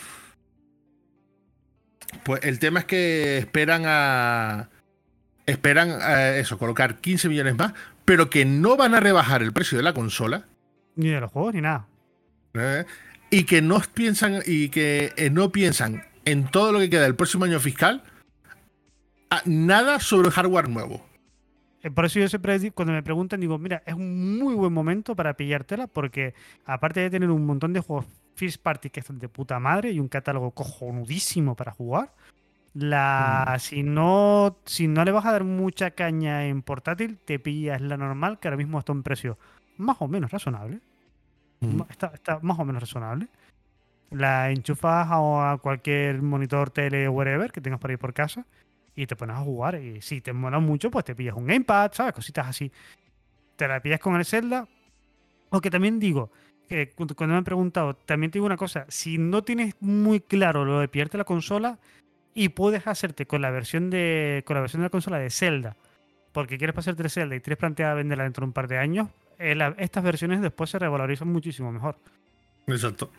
[2.22, 4.70] Pues el tema es que esperan a.
[5.47, 7.74] Esperan a eso, colocar 15 millones más,
[8.07, 10.47] pero que no van a rebajar el precio de la consola.
[10.97, 11.86] Ni de los juegos ni nada.
[12.55, 12.86] ¿eh?
[13.30, 14.40] Y que no piensan.
[14.47, 18.03] Y que eh, no piensan en todo lo que queda del próximo año fiscal.
[19.30, 21.04] A nada sobre hardware nuevo.
[21.82, 25.14] Eh, Por eso yo siempre cuando me preguntan digo, mira, es un muy buen momento
[25.14, 28.06] para pillártela porque aparte de tener un montón de juegos
[28.36, 32.12] first party que están de puta madre y un catálogo cojonudísimo para jugar,
[32.72, 37.80] la si no si no le vas a dar mucha caña en portátil, te pillas
[37.80, 39.38] la normal que ahora mismo está a un precio
[39.76, 40.80] más o menos razonable.
[41.60, 43.28] Ma- Está, está más o menos razonable.
[44.10, 48.44] La enchufas a, a cualquier monitor, tele o whatever que tengas por ahí por casa
[48.97, 49.76] y te pones a jugar.
[49.80, 52.12] Y si te mola mucho, pues te pillas un gamepad, ¿sabes?
[52.12, 52.70] Cositas así.
[53.57, 54.66] Te la pillas con el Zelda.
[55.51, 56.30] Aunque también digo,
[56.68, 60.20] que cu- cuando me han preguntado, también te digo una cosa: si no tienes muy
[60.20, 61.78] claro lo de pillarte la consola
[62.34, 65.76] y puedes hacerte con la versión de con la versión de la consola de Zelda,
[66.32, 69.57] porque quieres pasarte Zelda y tienes planteada venderla dentro de un par de años, eh,
[69.78, 71.97] estas versiones después se revalorizan muchísimo mejor.
[72.66, 73.12] Exacto.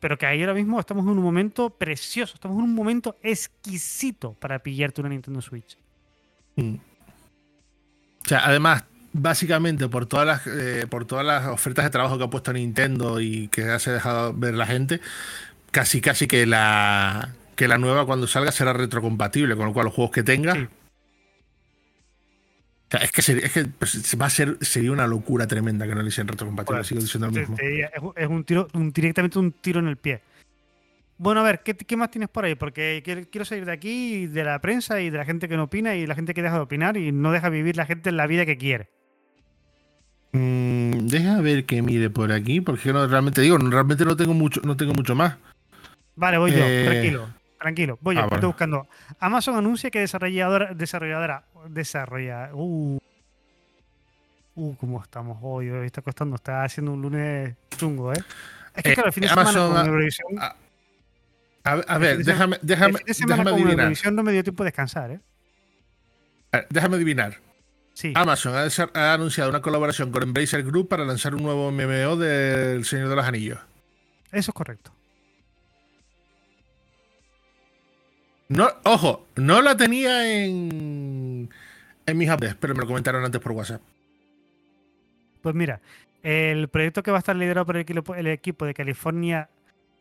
[0.00, 4.34] Pero que ahí ahora mismo estamos en un momento precioso, estamos en un momento exquisito
[4.34, 5.78] para pillarte una Nintendo Switch.
[6.56, 6.74] Mm.
[8.24, 12.24] O sea, además, básicamente por todas las eh, por todas las ofertas de trabajo que
[12.24, 15.00] ha puesto Nintendo y que se ha dejado ver la gente,
[15.70, 19.94] casi casi que la que la nueva cuando salga será retrocompatible, con lo cual los
[19.94, 20.54] juegos que tenga.
[20.54, 20.68] Sí.
[22.86, 25.86] O sea, es que, sería, es que pues, va a ser sería una locura tremenda
[25.88, 27.56] que no le hicieran retrocompatible, sigo diciendo lo mismo.
[27.60, 30.20] es, un- tiro, un- directamente un tiro en el pie.
[31.18, 32.54] Bueno, a ver, ¿qué, qué más tienes por ahí?
[32.54, 35.96] Porque quiero, salir de aquí, de la prensa y de la gente que no opina
[35.96, 38.44] y la gente que deja de opinar y no deja vivir la gente la vida
[38.46, 38.88] que quiere.
[40.32, 44.34] Mm, deja ver que mire por aquí, porque no, realmente digo, no- realmente no tengo
[44.34, 45.36] mucho, no tengo mucho más.
[46.16, 47.28] Vale, voy yo, Eh, tranquilo.
[47.58, 47.98] tranquilo.
[48.00, 48.86] Voy, a Ah, estoy buscando.
[49.18, 52.50] Amazon anuncia que desarrolladora, desarrolladora, desarrolla.
[52.52, 52.98] Uh,
[54.54, 55.70] uh, cómo estamos hoy.
[55.70, 58.22] Hoy está costando, está haciendo un lunes chungo, ¿eh?
[58.74, 60.38] Es que Eh, claro, el fin de Amazon semana con ha- Eurovisión.
[60.38, 60.56] a-
[61.64, 64.12] A, ver, de déjame, el déjame, fin de semana déjame con adivinar.
[64.12, 65.20] No me dio tiempo de descansar, ¿eh?
[66.52, 67.38] A ver, Déjame adivinar.
[67.92, 68.12] Sí.
[68.14, 68.54] Amazon
[68.94, 73.16] ha anunciado una colaboración con Embracer Group para lanzar un nuevo MMO del Señor de
[73.16, 73.58] los Anillos.
[74.30, 74.92] Eso es correcto.
[78.48, 80.68] No, ojo, no la tenía en,
[82.06, 83.82] en mis updates, pero me lo comentaron antes por WhatsApp.
[85.42, 85.80] Pues mira,
[86.22, 89.48] el proyecto que va a estar liderado por el equipo, de California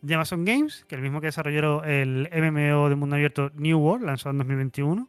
[0.02, 3.80] de Amazon Games, que es el mismo que desarrolló el MMO de mundo abierto New
[3.80, 5.08] World, lanzado en 2021,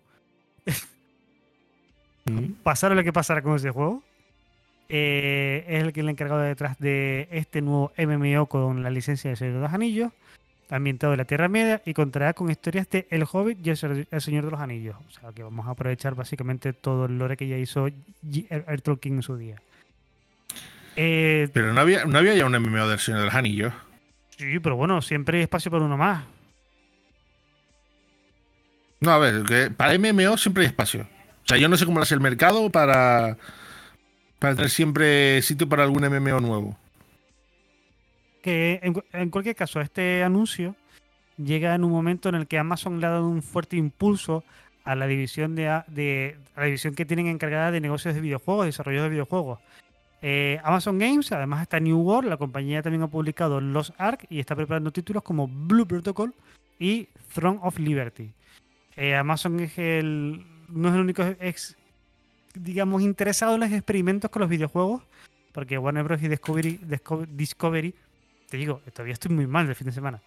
[2.63, 4.03] pasara lo que pasara con ese juego,
[4.89, 9.31] eh, es el que es el encargado detrás de este nuevo MMO con la licencia
[9.31, 10.13] de Señor de los Anillos,
[10.71, 14.21] ambientado en la Tierra Media y contará con historias de El Hobbit y El El
[14.21, 14.97] Señor de los Anillos.
[15.07, 18.65] O sea que vamos a aprovechar básicamente todo el lore que ya hizo G- R.
[18.67, 18.79] R.
[18.83, 19.61] Tolkien en su día.
[20.97, 23.73] Eh, Pero no había, no había ya un MMO del Señor de los Anillos.
[24.37, 26.25] sí, pero bueno, siempre hay espacio para uno más.
[29.01, 31.03] No, a ver, que para MMO siempre hay espacio.
[31.03, 33.37] O sea, yo no sé cómo lo hace el mercado para,
[34.39, 36.79] para tener siempre sitio para algún MMO nuevo.
[38.47, 40.77] Que en, cu- en cualquier caso, este anuncio
[41.37, 44.45] llega en un momento en el que Amazon le ha dado un fuerte impulso
[44.85, 48.67] a la división de, de- a la división que tienen encargada de negocios de videojuegos,
[48.67, 49.59] desarrollo de videojuegos.
[50.23, 54.39] Eh, Amazon Games, además está New World, la compañía también ha publicado Los Ark y
[54.39, 56.33] está preparando títulos como Blue Protocol
[56.79, 58.31] y Throne of Liberty.
[58.97, 61.77] Eh, Amazon es el, no es el único ex,
[62.55, 65.03] digamos, interesado en los experimentos con los videojuegos,
[65.53, 66.23] porque Warner Bros.
[66.23, 67.93] y Discovery, Disco- Discovery
[68.49, 70.21] te digo, todavía estoy muy mal del fin de semana.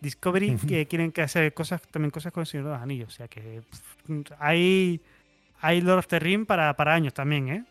[0.00, 3.08] Discovery que quieren que hacer cosas, también cosas con el Señor de los Anillos.
[3.08, 5.00] O sea que pff, hay,
[5.60, 7.64] hay Lord of the Ring para, para años también, ¿eh?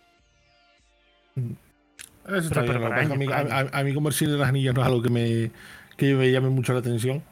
[2.27, 4.87] Eso está Pero- a, mí, a- mí como el Señor de los Anillos no es
[4.87, 5.51] algo que me,
[5.97, 7.23] que me llame mucho la atención.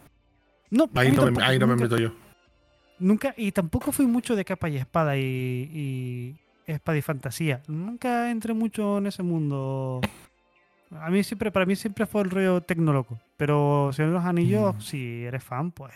[0.70, 2.14] No, Ahí no, me, ahí no me meto yo.
[2.99, 6.36] Nunca, y tampoco fui mucho de capa y espada y, y
[6.72, 7.61] espada y fantasía.
[7.68, 10.01] Nunca entré mucho en ese mundo.
[11.02, 13.20] A mí siempre, para mí siempre fue el rollo tecnoloco.
[13.38, 14.82] Pero Señor de los Anillos, Mm.
[14.82, 15.94] si eres fan, pues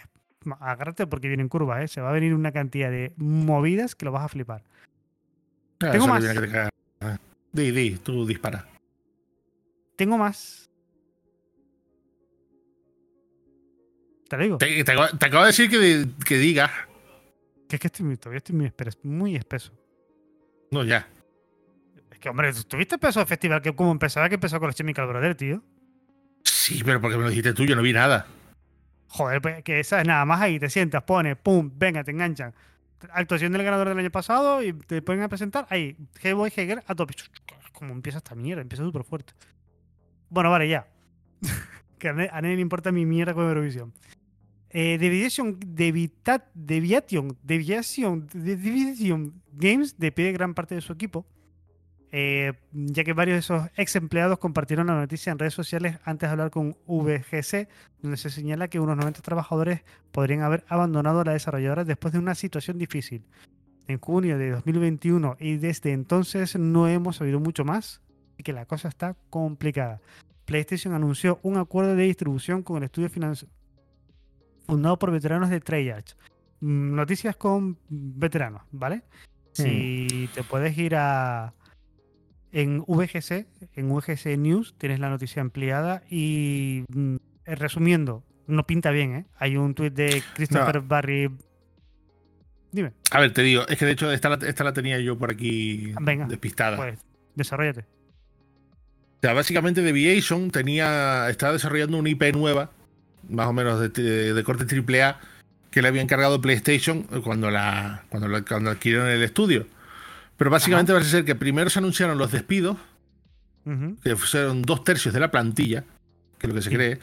[0.59, 1.87] agárrate porque vienen curvas, ¿eh?
[1.87, 4.63] Se va a venir una cantidad de movidas que lo vas a flipar.
[5.81, 6.23] Ah, Tengo más.
[6.23, 6.69] que.
[7.01, 7.17] Ah.
[7.51, 8.67] Di, di, tú dispara.
[9.95, 10.69] Tengo más.
[14.29, 14.57] Te lo digo.
[14.57, 16.71] Te, te acabo, te acabo de decir que, que digas.
[17.69, 18.71] Que es que estoy, muy- todavía estoy muy,
[19.03, 19.71] muy espeso.
[20.71, 21.07] No, ya.
[22.17, 23.61] Es que, hombre, ¿tuviste peso del festival?
[23.61, 25.63] Que como empezaba que empezó con los Chemical Brothers, tío.
[26.43, 28.25] Sí, pero porque me lo dijiste tú, yo no vi nada.
[29.09, 32.55] Joder, pues que sabes, nada más ahí te sientas, pones, pum, venga, te enganchan.
[33.11, 36.95] Actuación del ganador del año pasado y te ponen a presentar ahí, Hellboy Heger a
[36.95, 37.13] tope.
[37.71, 39.33] Como empieza esta mierda, empieza súper fuerte.
[40.31, 40.87] Bueno, vale, ya.
[41.99, 43.93] que a nadie, le importa mi mierda con Eurovisión.
[44.71, 47.37] Eh, Deviation, Deviation,
[48.33, 51.27] Deviation Games despide gran parte de su equipo,
[52.11, 56.29] eh, ya que varios de esos ex empleados compartieron la noticia en redes sociales antes
[56.29, 57.67] de hablar con VGC,
[58.01, 59.81] donde se señala que unos 90 trabajadores
[60.11, 63.25] podrían haber abandonado a la desarrolladora después de una situación difícil.
[63.87, 68.01] En junio de 2021 y desde entonces no hemos sabido mucho más
[68.37, 70.01] y que la cosa está complicada.
[70.45, 73.57] PlayStation anunció un acuerdo de distribución con el estudio financiero
[74.67, 76.15] fundado por veteranos de Treyarch.
[76.59, 79.03] Mm, Noticias con veteranos, ¿vale?
[79.53, 81.53] Si te puedes ir a
[82.51, 83.45] en VGC,
[83.75, 89.25] en VGC News tienes la noticia ampliada y mm, eh, resumiendo, no pinta bien, ¿eh?
[89.37, 91.29] Hay un tuit de Christopher Barry.
[92.71, 95.17] Dime, A ver, te digo, es que de hecho esta la, esta la tenía yo
[95.17, 96.77] por aquí Venga, despistada.
[96.77, 96.99] pues,
[97.35, 97.81] desarrollate.
[97.81, 102.71] O sea, básicamente Deviation tenía, estaba desarrollando una IP nueva,
[103.29, 105.19] más o menos de, de- de corte AAA,
[105.71, 109.65] que le había encargado PlayStation cuando, la, cuando, la- cuando adquirieron el estudio.
[110.37, 112.77] Pero básicamente parece ser que primero se anunciaron los despidos,
[114.03, 115.83] que fueron dos tercios de la plantilla,
[116.37, 116.75] que es lo que se Sí.
[116.75, 116.99] cree,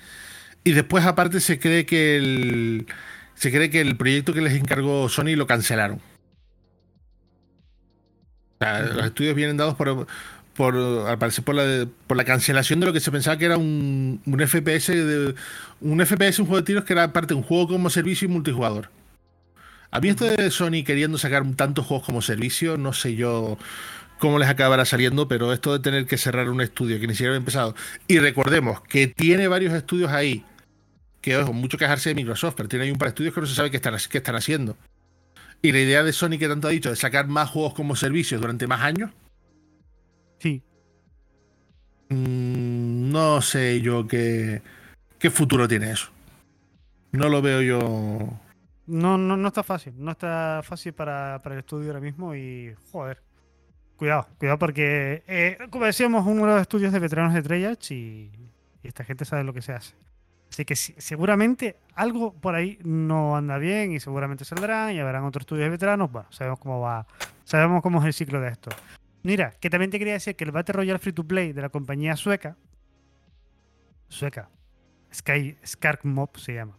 [0.62, 2.86] y después aparte se cree que el,
[3.34, 6.00] se cree que el proyecto que les encargó Sony lo cancelaron.
[8.60, 8.80] O sea.
[8.80, 10.06] Los estudios vienen dados por,
[10.54, 13.58] por al parecer por la, por la cancelación de lo que se pensaba que era
[13.58, 15.34] un, un FPS de,
[15.80, 18.30] un FPS, un juego de tiros que era parte de un juego como servicio y
[18.30, 18.90] multijugador.
[19.94, 23.56] A mí esto de Sony queriendo sacar tantos juegos como servicio, no sé yo
[24.18, 27.30] cómo les acabará saliendo, pero esto de tener que cerrar un estudio que ni siquiera
[27.30, 27.76] había empezado.
[28.08, 30.44] Y recordemos que tiene varios estudios ahí
[31.20, 33.46] que ojo, mucho quejarse de Microsoft, pero tiene ahí un par de estudios que no
[33.46, 34.76] se sabe qué están, qué están haciendo.
[35.62, 38.40] Y la idea de Sony que tanto ha dicho de sacar más juegos como servicios
[38.40, 39.12] durante más años.
[40.40, 40.60] Sí.
[42.08, 44.60] Mm, no sé yo qué,
[45.20, 46.08] qué futuro tiene eso.
[47.12, 48.40] No lo veo yo.
[48.86, 49.94] No, no, no está fácil.
[49.96, 53.22] No está fácil para, para el estudio ahora mismo y, joder.
[53.96, 58.30] Cuidado, cuidado porque, eh, como decíamos, uno de los estudios de veteranos de Treyarch y,
[58.82, 59.94] esta gente sabe lo que se hace.
[60.50, 65.42] Así que seguramente algo por ahí no anda bien y seguramente saldrán y habrán otros
[65.42, 66.12] estudios de veteranos.
[66.12, 67.06] Bueno, sabemos cómo va,
[67.44, 68.70] sabemos cómo es el ciclo de esto.
[69.22, 71.70] Mira, que también te quería decir que el Battle Royale Free to Play de la
[71.70, 72.56] compañía sueca,
[74.08, 74.50] sueca,
[75.12, 76.76] Sky, Skark Mob se llama.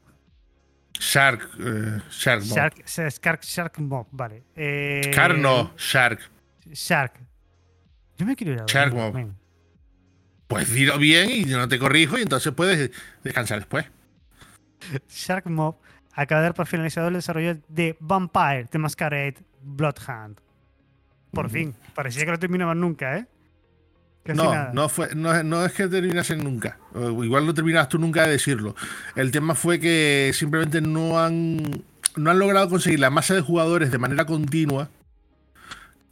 [1.00, 1.50] Shark.
[1.60, 2.43] eh, Shark.
[2.46, 2.56] no.
[2.56, 4.43] Shark, Shark, Shark Mob, vale.
[4.56, 6.20] Eh, Shark no, Shark.
[6.72, 7.20] Shark.
[8.18, 9.32] Yo me quiero ir a Shark Mob.
[10.48, 12.91] Pues dilo bien y yo no te corrijo y entonces puedes
[13.24, 13.86] descansar después.
[15.10, 15.78] Shark Mob
[16.14, 20.39] acaba de dar por finalizado el desarrollo de Vampire The Masquerade Bloodhound.
[21.32, 21.76] Por fin.
[21.93, 23.28] Parecía que no terminaban nunca, ¿eh?
[24.26, 24.71] Casi No, nada.
[24.73, 26.80] no, fue, no, no es que terminasen nunca.
[26.95, 28.76] Igual no terminas tú nunca de decirlo.
[29.15, 31.61] El tema fue que simplemente no han,
[32.15, 34.89] no han logrado conseguir la masa de jugadores de manera continua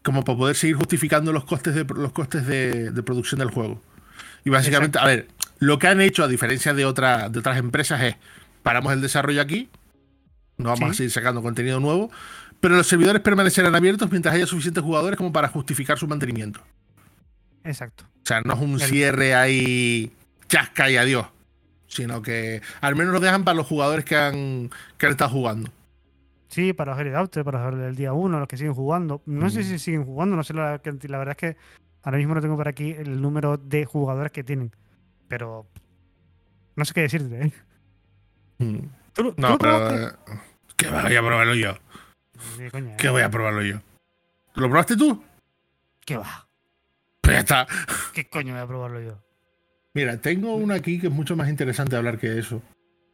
[0.04, 3.82] como para poder seguir justificando los costes de, los costes de, de producción del juego.
[4.46, 5.28] Y básicamente, a ver,
[5.60, 8.16] lo que han hecho, a diferencia de, otra, de otras empresas, es
[8.62, 9.70] paramos el desarrollo aquí,
[10.58, 10.86] no vamos Sí.
[10.86, 12.12] a seguir sacando contenido nuevo,
[12.60, 16.62] pero los servidores permanecerán abiertos mientras haya suficientes jugadores como para justificar su mantenimiento.
[17.64, 18.06] Exacto.
[18.06, 20.12] O sea, no es un cierre ahí
[20.48, 21.28] chasca y adiós.
[21.88, 25.70] Sino que al menos lo dejan para los jugadores que han, que han estado jugando.
[26.48, 29.22] Sí, para los Early Adopters, para los del día 1, los que siguen jugando.
[29.26, 31.58] No sé si siguen jugando, no sé la, verdad es que
[32.04, 34.72] ahora mismo no tengo por aquí el número de jugadores que tienen.
[35.28, 35.68] Pero
[36.76, 37.52] no sé qué decirte, ¿eh?
[38.60, 38.78] Mm.
[39.14, 40.08] ¿Tú, lo- tú No, pero.
[40.08, 40.12] eh,
[40.78, 41.74] Que voy a probarlo yo.
[42.58, 42.98] Sí, coña, ¿eh?
[42.98, 43.78] Que voy a probarlo yo.
[44.56, 45.24] ¿Lo probaste tú?
[46.06, 46.48] ¿Qué va?
[47.24, 47.68] Pues ya está.
[48.14, 49.24] ¿Qué coño voy a probarlo yo?
[49.94, 52.62] Mira, tengo una aquí que es mucho más interesante hablar que eso.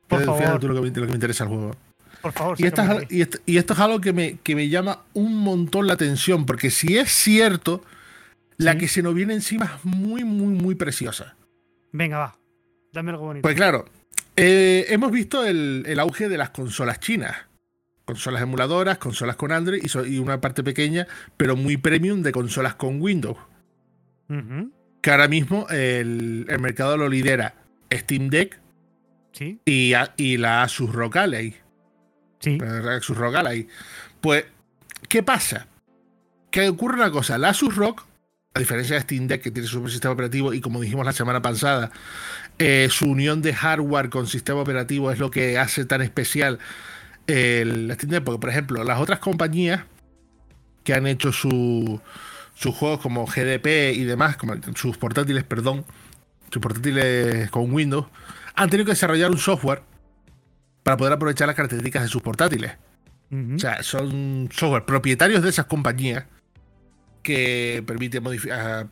[0.07, 0.59] Por Fíjate favor.
[0.59, 1.75] tú lo que, me, lo que me interesa el juego.
[2.21, 4.67] Por favor, Y esto, es, y, esto, y esto es algo que me, que me
[4.67, 7.83] llama un montón la atención, porque si es cierto,
[8.57, 11.35] la que se nos viene encima es muy, muy, muy preciosa.
[11.91, 12.35] Venga, va.
[12.91, 13.43] Dame algo bonito.
[13.43, 13.85] Pues claro,
[14.35, 17.35] eh, hemos visto el, el auge de las consolas chinas.
[18.05, 21.05] Consolas emuladoras, consolas con Android y, so- y una parte pequeña,
[21.37, 23.37] pero muy premium de consolas con Windows.
[25.01, 27.55] Que ahora mismo el, el mercado lo lidera
[27.91, 28.59] Steam Deck
[29.31, 31.55] Sí, y, a- y la Asus ROG Ally.
[32.39, 32.57] sí.
[32.59, 33.67] La Asus ROG Ally.
[34.21, 34.45] Pues,
[35.07, 35.67] ¿qué pasa?
[36.51, 37.37] Que ocurre una cosa.
[37.37, 38.05] La Asus ROG,
[38.55, 41.41] a diferencia de Steam Deck, que tiene su sistema operativo, y como dijimos la semana
[41.41, 41.91] pasada,
[42.57, 46.59] eh, su unión de hardware con sistema operativo es lo que hace tan especial
[47.27, 48.23] el Steam Deck.
[48.23, 49.85] Porque, por ejemplo, las otras compañías
[50.83, 52.01] que han hecho su-
[52.59, 55.85] sus juegos como GDP y demás, como sus portátiles, perdón,
[56.51, 58.07] sus portátiles con Windows,
[58.53, 59.81] han tenido que desarrollar un software
[60.83, 62.73] para poder aprovechar las características de sus portátiles.
[63.31, 66.25] O sea, son software propietarios de esas compañías
[67.23, 68.23] que permiten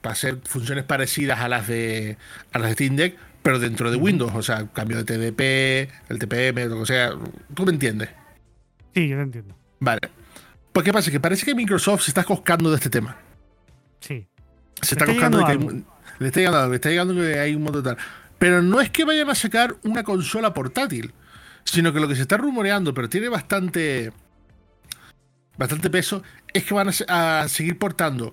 [0.04, 2.18] hacer funciones parecidas a las de
[2.54, 6.20] a las de Steam Deck, pero dentro de Windows, o sea, cambio de TDP, el
[6.20, 7.12] TPM, lo que sea,
[7.54, 8.10] tú me entiendes.
[8.94, 9.56] Sí, yo te entiendo.
[9.82, 10.02] Vale.
[10.72, 13.27] Pues qué pasa, que parece que Microsoft se está coscando de este tema.
[14.00, 14.28] Sí.
[14.82, 15.12] Se está está que
[15.46, 15.84] hay,
[16.20, 17.98] le está llegando algo, le está llegando que hay un montón de tal.
[18.40, 21.14] Pero no es que vayan a sacar una consola portátil,
[21.64, 24.12] sino que lo que se está rumoreando, pero tiene bastante
[25.58, 26.22] bastante peso,
[26.54, 28.32] es que van a, se- a seguir portando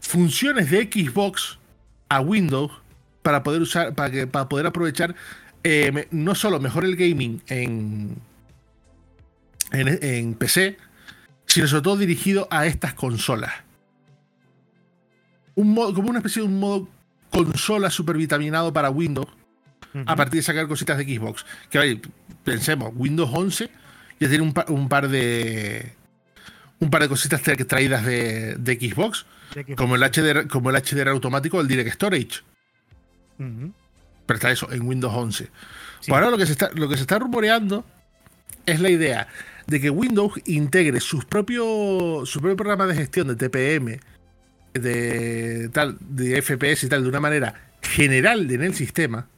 [0.00, 1.58] funciones de Xbox
[2.08, 2.72] a Windows
[3.22, 5.14] para poder usar, para, que, para poder aprovechar
[5.62, 8.16] eh, me- no solo mejor el gaming en,
[9.70, 10.76] en, en PC,
[11.46, 13.52] sino sobre todo dirigido a estas consolas
[15.56, 16.88] un modo, como una especie de un modo
[17.30, 19.28] consola supervitaminado para Windows
[20.06, 21.44] a partir de sacar cositas de Xbox.
[21.70, 22.00] Que oye,
[22.44, 23.68] pensemos, Windows 11
[24.20, 25.92] ya tiene un, pa- un par de
[26.80, 30.76] un par de cositas tra- traídas de, de Xbox, De como el HDR, como el
[30.76, 32.42] HDR automático del Direct Storage.
[33.38, 35.44] Pero está eso en Windows 11.
[35.44, 35.50] Sí.
[35.98, 37.84] Pues ahora lo que, se está, lo que se está rumoreando
[38.66, 39.28] es la idea
[39.66, 43.98] de que Windows integre sus propios su propio programa de gestión de TPM,
[44.78, 49.28] de tal, de FPS y tal, de una manera general en el sistema,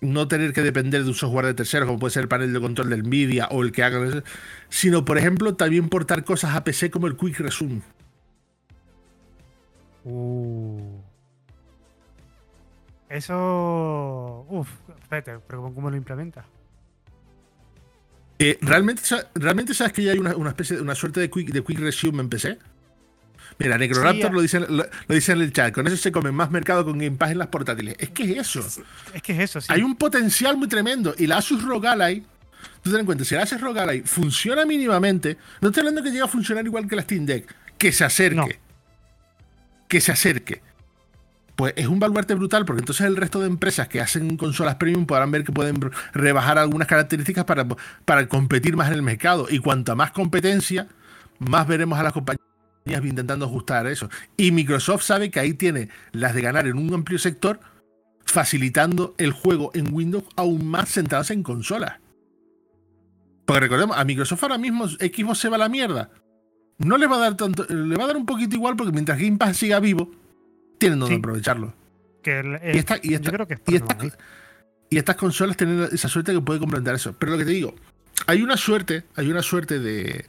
[0.00, 2.60] no tener que depender de un software de terceros, como puede ser el panel de
[2.60, 4.22] control de Nvidia o el que hagan,
[4.68, 7.82] sino por ejemplo también portar cosas a PC como el Quick Resume.
[10.04, 11.00] Uh.
[13.08, 14.44] Eso.
[14.48, 14.68] Uf,
[15.00, 16.44] espérate, pero ¿cómo, cómo lo implementa?
[18.38, 19.02] Eh, ¿realmente,
[19.34, 21.78] ¿Realmente sabes que ya hay una, una especie de una suerte de quick, de quick
[21.78, 22.58] resume en PC?
[23.58, 25.72] Mira, Necroraptor Sí, lo, dice, lo, lo dice en el chat.
[25.72, 27.94] Con eso se come más mercado con Game Pass en las portátiles.
[27.98, 28.66] Es que es eso.
[29.12, 29.68] Es que es eso, sí.
[29.70, 31.14] Hay un potencial muy tremendo.
[31.16, 32.24] Y la Asus ROG Ally,
[32.82, 36.10] tú ten en cuenta, si la Asus ROG Ally funciona mínimamente, no estoy hablando que
[36.10, 38.36] llegue a funcionar igual que la Steam Deck, que se acerque.
[38.36, 38.48] No.
[39.86, 40.60] Que se acerque.
[41.56, 45.06] Pues es un baluarte brutal, porque entonces el resto de empresas que hacen consolas premium
[45.06, 45.78] podrán ver que pueden
[46.12, 47.66] rebajar algunas características para,
[48.04, 49.46] para competir más en el mercado.
[49.48, 50.88] Y cuanta más competencia,
[51.38, 52.44] más veremos a las compañías
[52.86, 54.08] intentando ajustar eso.
[54.36, 57.60] Y Microsoft sabe que ahí tiene las de ganar en un amplio sector,
[58.24, 62.00] facilitando el juego en Windows aún más centrados en consolas.
[63.46, 66.10] Porque recordemos, a Microsoft ahora mismo Xbox se va a la mierda.
[66.78, 69.18] No le va a dar tanto, le va a dar un poquito igual porque mientras
[69.18, 70.10] Game Pass siga vivo,
[70.78, 71.18] tienen donde Sí.
[71.18, 71.74] aprovecharlo.
[72.22, 73.78] Que el- Y, esta- y yo creo que y
[74.90, 77.14] y estas consolas tienen esa suerte que puede comprender eso.
[77.18, 77.74] Pero lo que te digo,
[78.26, 80.26] hay una suerte, hay una suerte de,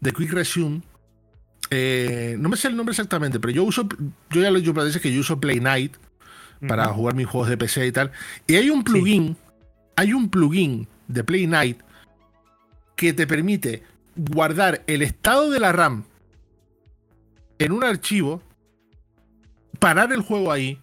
[0.00, 0.82] de Quick Resume.
[1.70, 3.86] eh, no me sé el nombre exactamente, pero yo uso,
[4.30, 5.96] yo ya lo he dicho para veces que yo uso Play Night
[6.66, 8.10] para jugar mis juegos de PC y tal.
[8.46, 9.36] Y hay un plugin,
[9.96, 11.78] hay un plugin de Play Night
[12.96, 13.82] que te permite
[14.16, 16.04] guardar el estado de la RAM
[17.58, 18.42] en un archivo,
[19.78, 20.80] parar el juego ahí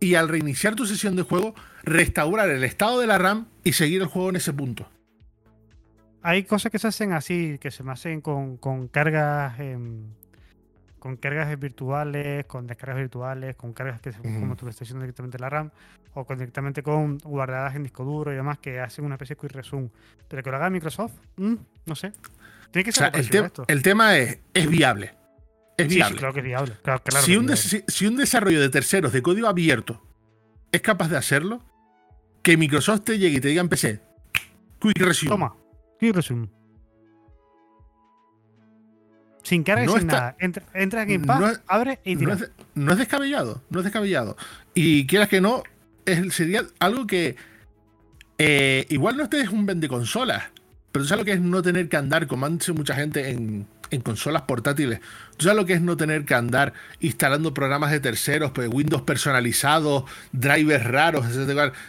[0.00, 4.00] y al reiniciar tu sesión de juego, restaurar el estado de la RAM y seguir
[4.02, 4.88] el juego en ese punto.
[6.22, 10.02] Hay cosas que se hacen así, que se me hacen con, con cargas em,
[10.98, 15.36] con cargas virtuales, con descargas virtuales, con cargas que se, como tú estás diciendo directamente
[15.36, 15.70] en la RAM,
[16.14, 19.40] o con, directamente con guardadas en disco duro y demás, que hacen una especie de
[19.40, 19.90] quick resume.
[20.26, 21.54] Pero que lo haga Microsoft, mm,
[21.86, 22.12] no sé.
[22.72, 23.64] Tiene que O ser sea, algo el, te- esto.
[23.68, 25.14] el tema es, es viable.
[25.78, 26.18] Es Sí, sí, viable.
[26.18, 26.72] claro que es viable.
[26.82, 27.62] Claro, claro si, que es un viable.
[27.62, 30.02] si- si un desarrollo de terceros de código abierto
[30.72, 31.62] es capaz de hacerlo,
[32.42, 34.00] que Microsoft te llegue y te diga en PC,
[34.80, 35.30] Quick Resume.
[35.30, 35.54] Toma,
[35.98, 36.48] quick resume.
[39.42, 40.36] Sin carga y No sin está- nada.
[40.40, 42.34] Entra, entra en Game no es- abre y No tira.
[42.34, 44.36] es, no es descabellado, no es descabellado.
[44.74, 45.62] Y quieras que no,
[46.04, 47.36] es- sería algo que
[48.40, 50.44] eh, igual no estés un vende consolas,
[50.92, 53.30] pero tú sabes lo que es no tener que andar, como han dicho mucha gente
[53.30, 55.00] en, en consolas portátiles,
[55.36, 59.02] tú sabes lo que es no tener que andar instalando programas de terceros, pues Windows
[59.02, 61.26] personalizados, drivers raros,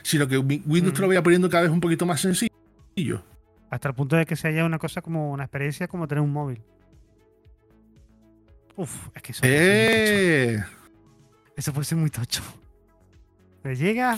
[0.03, 3.23] sino que Wi- Windows te lo vaya poniendo cada vez un poquito más sencillo.
[3.69, 6.31] Hasta el punto de que se haya una cosa como una experiencia como tener un
[6.33, 6.61] móvil.
[8.75, 10.63] Uf, es que eso, Eh,
[11.55, 12.41] eso puede ser muy tocho.
[13.61, 14.17] Te llega,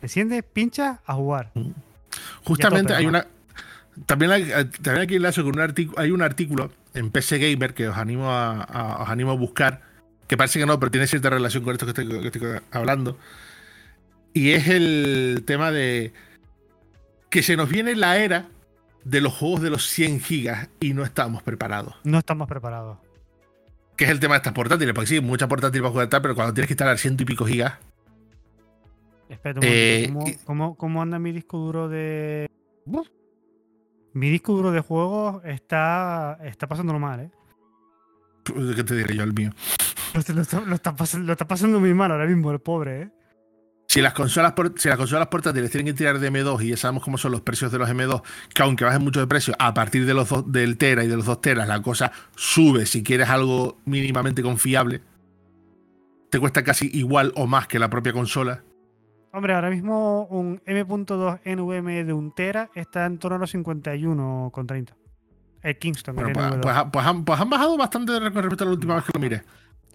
[0.00, 1.52] te sientes, pincha a jugar.
[2.44, 3.26] Justamente Ya hay una.
[4.06, 6.00] También hay, eh, también aquí enlazo con un artículo.
[6.00, 9.82] Hay un artículo en PC Gamer que os animo a, a- os animo a buscar.
[10.26, 13.16] Que parece que no, pero tiene cierta relación con esto que estoy, que estoy hablando.
[14.34, 16.12] Y es el tema de
[17.30, 18.46] que se nos viene la era
[19.04, 21.94] de los juegos de los 100 gigas y no estamos preparados.
[22.04, 22.98] No estamos preparados.
[23.96, 24.94] Que es el tema de estas portátiles.
[24.94, 27.46] Porque sí, muchas portátiles para jugar tal, pero cuando tienes que instalar ciento y pico
[27.46, 27.74] gigas.
[29.28, 32.50] Espera un Eh, momento, y- ¿cómo, cómo, cómo anda mi disco duro de.
[32.86, 33.08] Uf.
[34.18, 37.30] Mi disco duro de juegos está, está pasándolo mal, ¿eh?
[38.74, 39.50] ¿Qué te diré yo, el mío?
[40.14, 43.02] Lo, lo está, lo está pasando, lo está pasando muy mal ahora mismo, el pobre,
[43.02, 43.10] ¿eh?
[43.86, 46.76] Si las consolas por- si las consolas portátiles tienen que tirar de M2 y ya
[46.76, 49.72] sabemos cómo son los precios de los M2, que aunque bajen mucho de precio, a
[49.72, 53.02] partir de los dos- del Tera y de los 2 teras la cosa sube si
[53.04, 55.00] quieres algo mínimamente confiable.
[56.30, 58.62] Te cuesta casi igual o más que la propia consola.
[59.32, 64.94] Hombre, ahora mismo un M.2 NVMe de un Tera está en torno a los 51,30.
[65.62, 66.60] El Kingston, Bueno, el pues, NV2.
[66.60, 69.20] pues pues han, pues han bajado bastante con respecto a la última vez que lo
[69.20, 69.42] miré.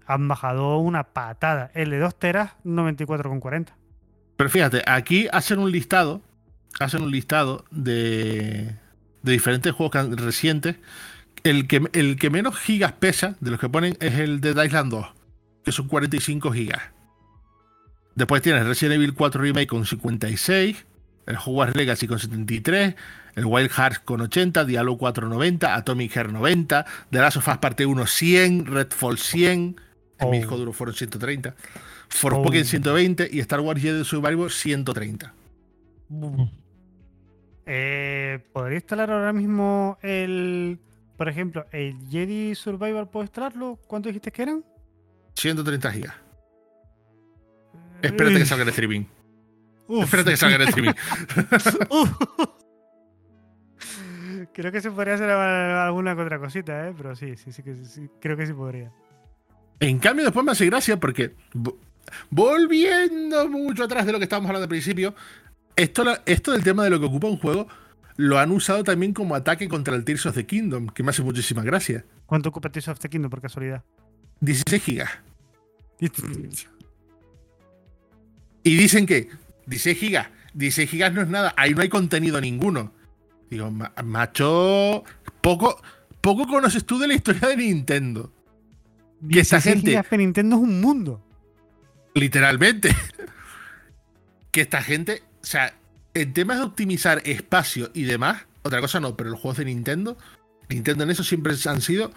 [0.06, 1.72] Han bajado una patada.
[1.74, 3.70] El de 2 teras, 94,40.
[4.36, 6.22] Pero fíjate, aquí hacen un listado,
[6.80, 8.76] hacen un listado de,
[9.22, 10.76] de diferentes juegos recientes.
[11.44, 14.92] El que, el que menos gigas pesa de los que ponen es el de Island
[14.92, 15.06] 2,
[15.64, 16.82] que son 45 gigas.
[18.16, 20.86] Después tienes Resident Evil 4 Remake con 56,
[21.26, 22.96] el Hogwarts Legacy con 73,
[23.36, 27.86] el Wild Hearts con 80, Diablo 490, Atomic Heart 90, The Last of Us Parte
[27.86, 29.60] 1 100, Redfall 100,
[30.20, 30.40] en mi Oh.
[30.40, 31.56] disco duro fueron 130,
[32.10, 32.66] Forspoken Oh.
[32.66, 35.34] 120 y Star Wars Jedi Survivor 130.
[37.66, 40.80] Eh, ¿Podría instalar ahora mismo el.
[41.18, 43.80] Por ejemplo, el Jedi Survivor, ¿puedo instalarlo?
[43.88, 44.64] ¿Cuánto dijiste que eran?
[45.36, 46.14] 130 gigas.
[48.04, 49.06] Espérate que salga el streaming.
[49.88, 50.04] Uf.
[50.04, 50.94] Espérate que salga el streaming.
[54.54, 56.94] Creo que se podría hacer alguna otra cosita, ¿eh?
[56.96, 58.92] Pero sí, sí, sí, que sí, creo que sí podría.
[59.80, 61.36] En cambio, después me hace gracia porque,
[62.30, 65.16] volviendo mucho atrás de lo que estábamos hablando al principio,
[65.76, 67.68] esto, esto del tema de lo que ocupa un juego
[68.16, 71.24] lo han usado también como ataque contra el Tears of the Kingdom, que me hace
[71.24, 72.06] muchísima gracia.
[72.28, 73.84] ¿Cuánto ocupa Tears of the Kingdom por casualidad?
[74.42, 75.10] 16 gigas.
[78.64, 79.30] Y dicen que
[79.68, 82.94] 16 gigas, 16 gigas no es nada, ahí no hay contenido ninguno.
[83.50, 83.72] Digo,
[84.04, 85.04] macho,
[85.42, 85.82] poco,
[86.22, 88.32] poco conoces tú de la historia de Nintendo.
[89.30, 89.92] Que esta gente.
[89.92, 91.26] Gigas de Nintendo es un mundo.
[92.16, 92.96] Literalmente.
[94.52, 95.74] que esta gente, o sea,
[96.14, 100.18] en temas de optimizar espacio y demás, otra cosa no, pero los juegos de Nintendo,
[100.70, 102.12] Nintendo en eso siempre han sido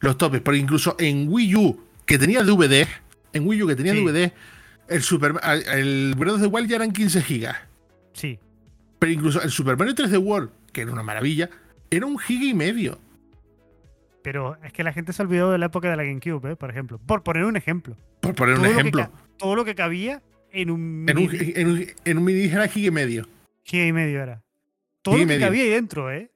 [0.00, 0.40] los topes.
[0.40, 2.86] Porque incluso en Wii U, que tenía DVD,
[3.32, 4.32] en Wii U que tenía DVD,
[4.88, 5.34] el, Super,
[5.72, 7.56] el Breath of the Wild ya eran 15 gigas.
[8.12, 8.38] Sí.
[8.98, 11.50] Pero incluso el Super Mario 3D World, que era una maravilla,
[11.90, 12.98] era un giga y medio.
[14.22, 16.56] Pero es que la gente se olvidó de la época de la GameCube, ¿eh?
[16.56, 16.98] por ejemplo.
[16.98, 17.96] Por poner un ejemplo.
[18.20, 19.10] Por poner un ejemplo.
[19.36, 20.22] todo lo que cabía
[20.52, 23.28] en un en un, en un, en un mini era giga y medio.
[23.64, 24.42] Giga y medio era.
[25.02, 26.30] Todo lo que cabía ahí dentro, ¿eh?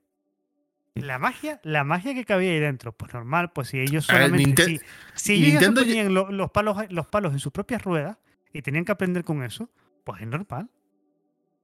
[0.95, 4.81] La magia, la magia que cabía ahí dentro, pues normal, pues si ellos solamente.
[5.15, 8.17] si, ellos tenían los, palos, los palos en sus propias ruedas
[8.57, 9.71] y tenían que aprender con eso,
[10.05, 10.71] pues es normal.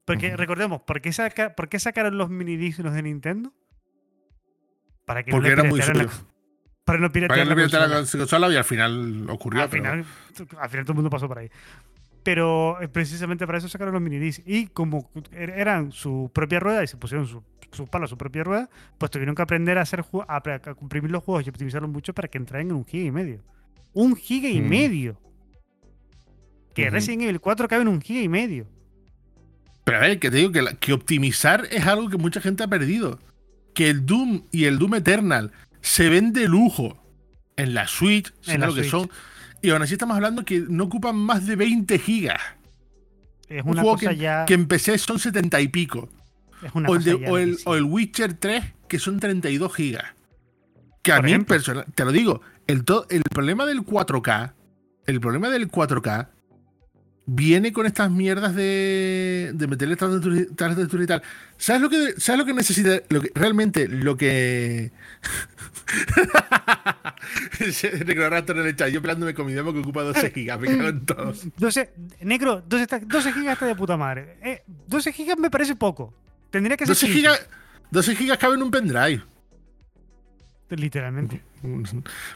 [0.04, 1.12] Porque recordemos, ¿por qué,
[1.56, 3.52] ¿por qué sacaron los mini discos de Nintendo?
[5.04, 5.80] Para que Porque no era muy
[6.84, 9.62] Para no piratear, para no la consola y al final ocurrió.
[9.62, 10.04] Al, final,
[10.58, 11.50] al final todo el mundo pasó por ahí.
[12.24, 14.42] Pero eh, precisamente para eso sacaron los minidiscs.
[14.46, 18.44] Y como er-, eran su propia rueda y se pusieron sus su palos, su propia
[18.44, 18.68] rueda,
[18.98, 22.38] pues tuvieron que aprender a hacer a, comprimir los juegos y optimizarlos mucho para que
[22.38, 23.42] entraran en un giga y medio.
[23.92, 24.68] Un giga y mm.
[24.68, 25.20] medio.
[26.74, 28.66] Que Resident Evil 4 cabe en un giga y medio.
[29.84, 32.68] Pero a ver, que te digo que, que optimizar es algo que mucha gente ha
[32.68, 33.18] perdido.
[33.74, 36.96] Que el Doom y el Doom Eternal se ven de lujo
[37.56, 39.10] en la Switch, en lo que son.
[39.60, 42.40] Y aún así estamos hablando que no ocupan más de 20 gigas.
[43.48, 44.44] Es una cosa que, ya...
[44.46, 46.08] que empecé son 70 y pico.
[46.62, 50.04] Es una o, el o, el, Witcher 3, que son 32 gigas.
[51.02, 54.52] Que a mí, personal, te lo digo, el, el problema del 4K,
[55.06, 56.28] el problema del 4K
[57.26, 61.22] viene con estas mierdas de, de meterle tarjetas y tal.
[61.56, 63.00] ¿Sabes lo que, ¿sabes lo que necesita?
[63.08, 64.92] Lo que, realmente lo que.
[68.06, 70.68] Negro Raptor en el chat, yo pelándome con mi demo que ocupa 12 gigas, me
[70.68, 71.32] cago en todo.
[71.58, 71.92] 12,
[72.22, 74.36] negro, 12, 12 gigas está de puta madre.
[74.42, 76.12] Eh, 12 gigas me parece poco.
[76.50, 76.94] Tendría que ser.
[76.94, 77.48] 12 gigas,
[77.90, 79.22] 12 gigas caben en un pendrive.
[80.70, 81.42] Literalmente.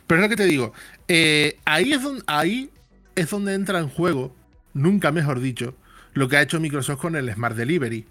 [0.07, 0.73] Pero es lo que te digo.
[1.09, 2.71] Eh, ahí, es donde, ahí
[3.15, 4.35] es donde entra en juego
[4.77, 5.75] nunca mejor dicho,
[6.13, 8.07] lo que ha hecho Microsoft con el Smart Delivery.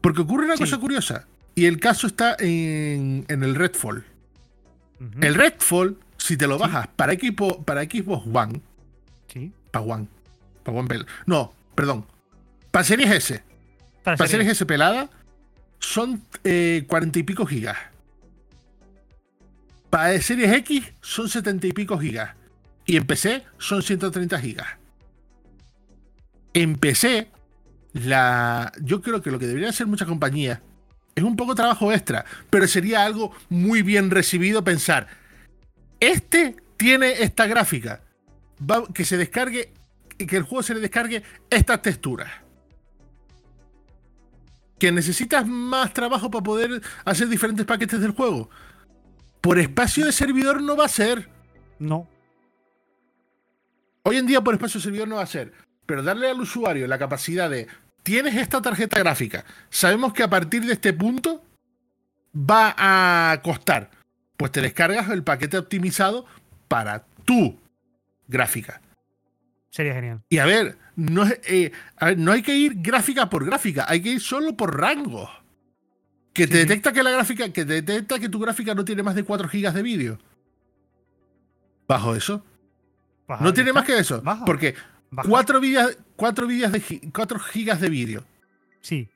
[0.00, 4.04] Porque ocurre una cosa curiosa, y el caso está en, el Redfall.
[5.20, 8.60] El Redfall, si te lo bajas para, equipo, para Xbox One,
[9.70, 10.06] para One,
[10.62, 12.06] para One no, perdón,
[12.70, 13.42] para Series S,
[14.02, 15.10] para, Series S pelada,
[15.78, 17.76] son eh, cuarenta y pico gigas.
[19.90, 22.34] Para Series X son setenta y pico gigas.
[22.86, 24.66] Y en PC son 130 gigas.
[26.54, 27.28] Empecé
[27.92, 30.60] la, yo creo que lo que debería hacer muchas compañías
[31.14, 35.08] es un poco trabajo extra, pero sería algo muy bien recibido pensar,
[36.00, 38.02] este tiene esta gráfica,
[38.92, 39.72] que se descargue,
[40.18, 42.30] que el juego se le descargue estas texturas.
[44.78, 48.50] Que necesitas más trabajo para poder hacer diferentes paquetes del juego.
[49.40, 51.30] Por espacio de servidor no va a ser.
[51.78, 52.08] No.
[54.02, 55.52] Hoy en día por espacio de servidor no va a ser
[55.86, 57.66] pero darle al usuario la capacidad de,
[58.02, 61.42] tienes esta tarjeta gráfica, sabemos que a partir de este punto
[62.34, 63.90] va a costar,
[64.36, 66.26] pues te descargas el paquete optimizado
[66.68, 67.58] para tu
[68.28, 68.80] gráfica.
[69.70, 70.22] Sería genial.
[70.28, 71.72] Y a ver, no, eh,
[72.16, 75.28] no hay que ir gráfica por gráfica, hay que ir solo por rango.
[76.32, 79.14] Que te detecta que la gráfica, que te detecta que tu gráfica no tiene más
[79.14, 80.18] de 4 GB de vídeo.
[81.86, 82.44] Bajo eso.
[83.40, 84.22] no tiene más que eso.
[84.44, 84.74] Porque
[85.14, 85.60] 4
[86.16, 88.24] cuatro, de, cuatro gigas de vídeo.
[88.80, 89.08] Sí.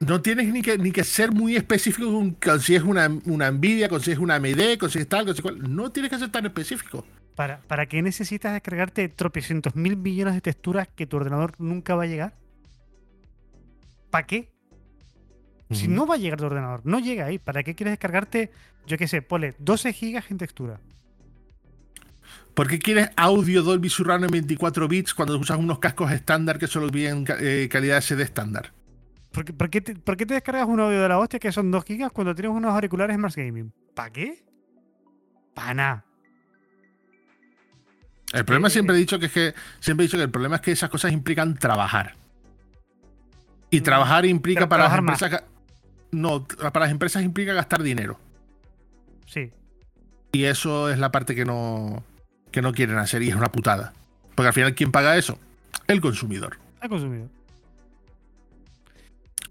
[0.00, 2.10] No tienes ni que, ni que ser muy específico
[2.42, 5.26] con si es una, una Nvidia, con si es una AMD, con si es tal,
[5.26, 5.58] con si cual.
[5.74, 7.04] No tienes que ser tan específico.
[7.34, 12.04] ¿Para, ¿Para qué necesitas descargarte tropecientos mil millones de texturas que tu ordenador nunca va
[12.04, 12.34] a llegar?
[14.10, 14.50] ¿Para qué?
[15.70, 17.38] Si no va a llegar tu ordenador, no llega ahí.
[17.38, 18.50] ¿Para qué quieres descargarte,
[18.86, 20.80] yo qué sé, ponle 12 gigas en textura?
[22.54, 26.66] ¿Por qué quieres audio Dolby Surround en 24 bits cuando usas unos cascos estándar que
[26.66, 28.72] solo vienen eh, calidad SD estándar?
[29.32, 29.94] ¿Por qué, te,
[30.26, 33.36] descargas un audio de la hostia que son 2 gigas cuando tienes unos auriculares Mars
[33.36, 33.72] Gaming?
[33.94, 34.44] ¿Para qué?
[35.54, 36.04] Para nada.
[38.32, 40.56] El problema Eh, siempre he dicho que es que siempre he dicho que el problema
[40.56, 42.16] es que esas cosas implican trabajar.
[43.70, 45.44] Y trabajar implica para las trabajar empresas
[46.12, 48.18] no, para las empresas implica gastar dinero.
[49.26, 49.52] Sí.
[50.32, 52.02] Y eso es la parte que no
[52.50, 53.92] que no quieren hacer y es una putada.
[54.34, 55.38] Porque al final quién paga eso?
[55.86, 56.58] El consumidor.
[56.80, 57.28] Ha consumido.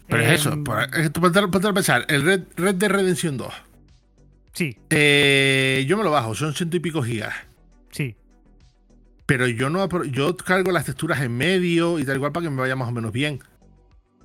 [0.08, 3.54] Pero es eso, Em, ponte, a pensar, el Red, Red Dead Redemption 2.
[4.52, 7.34] Sí, eh, yo me lo bajo, son ciento y pico gigas.
[7.92, 8.16] sí.
[9.26, 12.60] Pero yo no yo cargo las texturas en medio y tal igual para que me
[12.60, 13.38] vaya más o menos bien.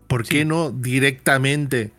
[0.08, 1.92] ¿Por qué no directamente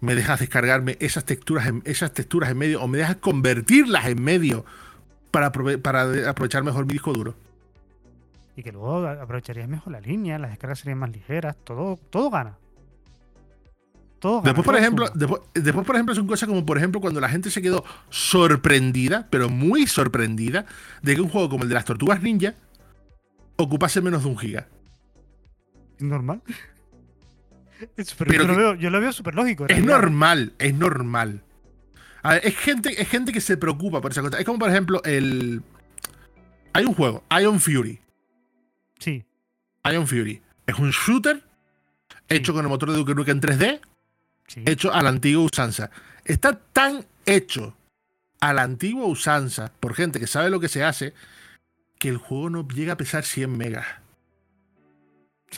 [0.00, 4.22] me dejas descargarme esas texturas en, esas texturas en medio o me dejas convertirlas en
[4.22, 4.66] medio
[5.32, 5.46] para,
[6.28, 7.34] aprovechar mejor mi disco duro?
[8.54, 12.56] Y que luego aprovecharías mejor la línea, las descargas serían más ligeras, todo, todo gana.
[14.18, 14.44] Todo gana.
[14.52, 17.50] Después, por ejemplo, después, después, por ejemplo, son cosas como, por ejemplo, cuando la gente
[17.50, 20.66] se quedó sorprendida, pero muy sorprendida,
[21.02, 22.54] de que un juego como el de las tortugas ninja
[23.56, 24.68] ocupase menos de un giga.
[25.98, 26.42] ¿Es normal.
[27.96, 29.66] Es- pero Pero yo, lo que- veo, yo lo veo súper lógico.
[29.66, 31.42] Es normal, es normal.
[32.22, 34.38] A ver, es gente, es gente que se preocupa por esa cosa.
[34.38, 35.62] Es como, por ejemplo, el.
[36.72, 38.00] Hay un juego, Ion Fury.
[38.98, 39.24] Sí,
[39.84, 40.40] Ion Fury.
[40.66, 41.42] Es un shooter
[42.28, 43.80] hecho con el motor de Duke Nukem en 3D,
[44.46, 44.62] sí.
[44.66, 45.90] hecho a la antigua usanza.
[46.24, 47.76] Está tan hecho
[48.40, 51.14] a la antigua usanza por gente que sabe lo que se hace
[51.98, 53.86] que el juego no llega a pesar 100 megas.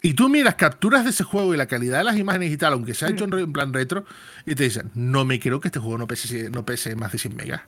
[0.03, 2.73] Y tú miras capturas de ese juego y la calidad de las imágenes y tal,
[2.75, 4.05] aunque se ha hecho en, re- en plan retro,
[4.45, 7.19] y te dicen, no me creo que este juego no pese, no pese más de
[7.19, 7.63] 100 megas.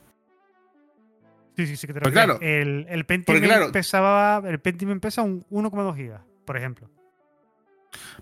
[1.55, 4.43] Sí, sí, sí que te lo Pues claro, El, el Pentium claro- pesaba.
[4.47, 6.89] El Pentium pesa un 1,2 gigas, por ejemplo.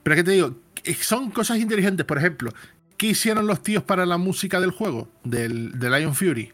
[0.03, 2.05] Pero que te digo, que son cosas inteligentes.
[2.05, 2.51] Por ejemplo,
[2.97, 6.53] ¿qué hicieron los tíos para la música del juego, del, del Ion Fury?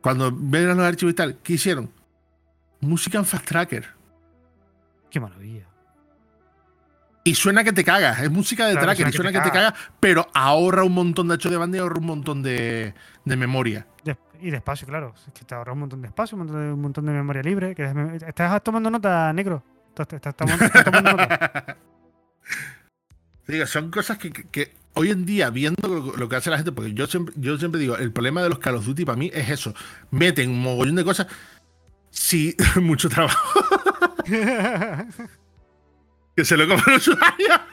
[0.00, 1.90] Cuando ven los archivos y tal, ¿qué hicieron?
[2.80, 3.86] Música en Fast Tracker.
[5.10, 5.68] Qué maravilla.
[7.26, 9.40] Y suena que te cagas, es música de Claro, tracker, suena y que suena que
[9.40, 12.92] te cagas, pero ahorra un montón de hecho de banda y ahorra un montón de,
[13.24, 13.86] de memoria.
[14.40, 15.14] Y de espacio, claro.
[15.16, 17.42] Es que te ahorra un montón de espacio, un montón de, un montón de memoria
[17.42, 17.74] libre.
[17.74, 17.90] Que
[18.26, 19.64] ¿Estás tomando nota, negro?
[19.88, 21.76] ¿Estás, estás tomando, estás tomando nota?
[23.46, 26.56] Digo, son cosas que, que- que hoy en día, viendo lo, lo que hace la
[26.56, 29.16] gente, porque yo siempre, yo siempre digo, el problema de los Call of Duty para
[29.16, 29.72] mí es eso.
[30.10, 31.26] Meten un mogollón de cosas.
[32.10, 33.60] Sí, mucho trabajo.
[36.36, 37.60] que se lo comen los usuarios.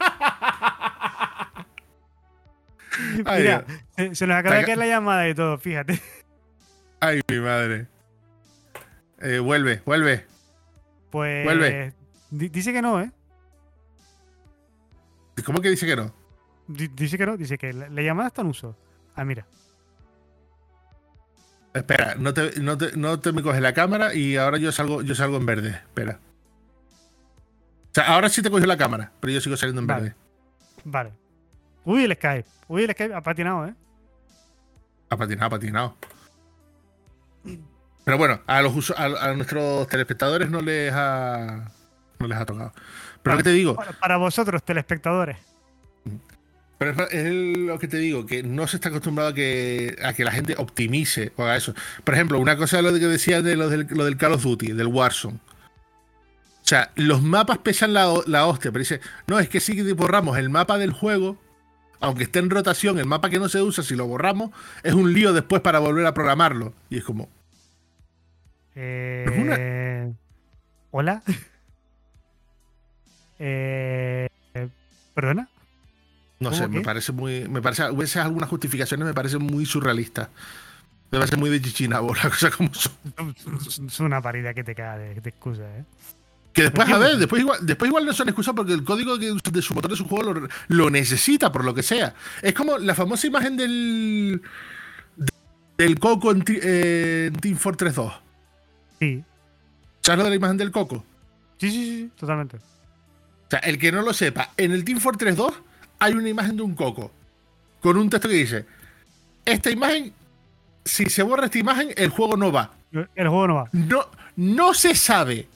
[3.26, 6.02] Ay, Mira, se, se nos acaba de caer la llamada y todo, fíjate.
[7.00, 7.88] Ay, mi madre.
[9.20, 10.26] Eh, vuelve, vuelve.
[11.10, 11.44] Pues.
[11.46, 11.94] Vuelve.
[12.30, 13.12] di- dice que no, ¿eh?
[15.46, 16.14] ¿Cómo que dice que no?
[16.68, 18.78] Di- dice que no, dice que la, la llamada está en uso.
[19.16, 19.46] Ah, mira.
[21.74, 25.02] Espera, no te, no te, no te me coge la cámara y ahora yo salgo,
[25.02, 25.70] yo salgo en verde.
[25.70, 26.20] Espera.
[27.92, 30.02] O sea, ahora sí te cogió la cámara, pero yo sigo saliendo en Vale.
[30.02, 30.16] verde.
[30.86, 31.12] Vale.
[31.84, 32.48] Uy, el Skype.
[32.68, 33.76] Uy, el Skype ha patinado, ¿eh?
[35.10, 35.98] Ha patinado, ha patinado.
[38.04, 41.72] Pero bueno, a los a, a nuestros telespectadores no les ha
[42.20, 42.74] no les ha tocado.
[43.22, 45.38] Pero lo que te digo, Para, para vosotros, telespectadores.
[46.78, 50.14] pero es, es lo que te digo, que no se está acostumbrado a que, a
[50.14, 51.74] que la gente optimice o haga eso.
[52.04, 54.44] Por ejemplo, una cosa de lo que decía de lo del, lo del Call of
[54.44, 55.40] Duty, del Warzone.
[56.72, 60.38] O sea, los mapas pesan la, la hostia, pero dice, no, es que si borramos
[60.38, 61.38] el mapa del juego,
[62.00, 64.52] aunque esté en rotación, el mapa que no se usa, si lo borramos,
[64.82, 66.74] es un lío después para volver a programarlo.
[66.90, 67.28] Y es como,
[68.74, 70.14] Eh,
[70.92, 71.22] Hola.
[73.44, 74.30] Eh,
[75.14, 75.50] ¿Perdona?
[76.40, 77.50] No ¿Cómo sé, me parece muy.
[77.50, 80.30] Me parece, a veces algunas justificaciones me parecen muy surrealistas.
[81.10, 82.94] Me parece muy de chichinabo, la cosa como son.
[83.88, 85.84] Es una parida que te caga de, de excusa, ¿eh?
[86.54, 89.62] Que después, a ver, después igual, después igual no son excusas porque el código de
[89.62, 92.14] su motor de su juego lo, lo necesita, por lo que sea.
[92.42, 94.42] Es como la famosa imagen del.
[95.78, 98.14] del Coco en, eh, en Team Fortress 2.
[99.00, 99.24] Sí.
[100.02, 101.06] ¿Sabes lo de la imagen del Coco?
[101.58, 102.58] Sí, sí, sí, sí, totalmente.
[102.58, 105.54] O sea, el que no lo sepa, en el Team Fortress 2
[106.00, 107.12] hay una imagen de un coco
[107.80, 108.66] con un texto que dice:
[109.46, 110.12] Esta imagen,
[110.84, 112.72] si se borra esta imagen, el juego no va.
[112.92, 113.70] El juego no va.
[113.72, 114.06] No,
[114.36, 115.48] no se sabe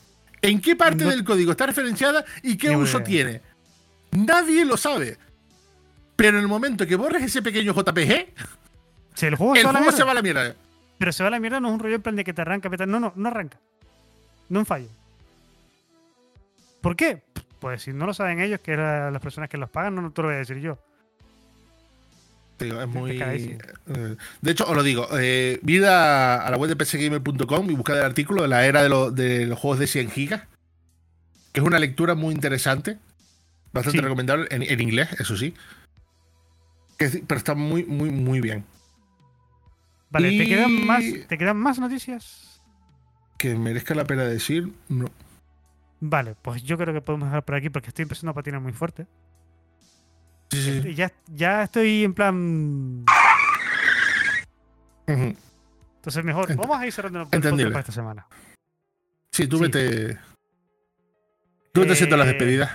[0.47, 3.03] en qué parte No- del código está referenciada y qué uso idea.
[3.05, 3.41] tiene.
[4.11, 5.17] Nadie lo sabe.
[6.15, 8.27] Pero en el momento que borres ese pequeño JPG,
[9.15, 10.55] Si el juego, el se, va a la juego se mierda, va a la mierda.
[10.97, 12.41] Pero se va a la mierda, no es un rollo en plan de que te
[12.41, 12.69] arranca.
[12.85, 13.59] No, no, no arranca.
[14.49, 14.88] No un fallo.
[16.81, 17.23] ¿Por qué?
[17.59, 20.11] Pues si no lo saben ellos, que eran las personas que los pagan, no, no
[20.11, 20.77] te lo voy a decir yo.
[22.60, 23.22] Es muy.
[23.22, 23.57] Eh,
[24.41, 28.06] de hecho, os lo digo, eh, vida a la web de pcgamer.com y buscad el
[28.06, 30.44] artículo de la era de, los juegos de 100 gigas,
[31.52, 32.98] que es una lectura muy interesante,
[33.73, 35.53] bastante recomendable, en, inglés, eso sí.
[36.98, 38.64] pero está muy, muy, muy bien.
[40.10, 42.61] Vale, ¿te, quedan más, ¿te quedan más noticias?
[43.38, 45.11] Que merezca la pena decir, no.
[45.99, 48.72] Vale, pues yo creo que podemos dejar por aquí porque estoy empezando a patinar muy
[48.72, 49.07] fuerte.
[50.51, 53.05] Este, ya, ya estoy en plan.
[55.07, 58.27] Entonces, mejor, vamos a ir cerrando el podcast para esta semana.
[59.31, 60.17] Sí, tú vete.
[61.72, 62.72] Tú vete haciendo las eh, despedidas.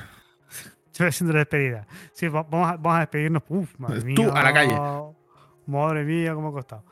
[0.92, 1.86] Yo voy haciendo la despedida.
[2.12, 3.42] Sí, vamos a, vamos a despedirnos.
[3.48, 4.16] Uf, madre mía.
[4.16, 4.78] Tú a la calle.
[5.66, 6.84] Madre mía, cómo ha costado.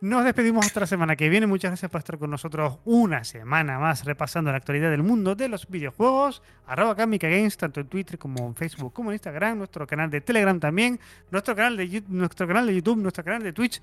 [0.00, 1.48] Nos despedimos hasta la semana que viene.
[1.48, 5.48] Muchas gracias por estar con nosotros una semana más repasando la actualidad del mundo de
[5.48, 6.40] los videojuegos.
[6.68, 10.60] Arroba Games, tanto en Twitter como en Facebook, como en Instagram, nuestro canal de Telegram
[10.60, 11.00] también,
[11.32, 13.82] nuestro canal de, nuestro canal de YouTube, nuestro canal de Twitch,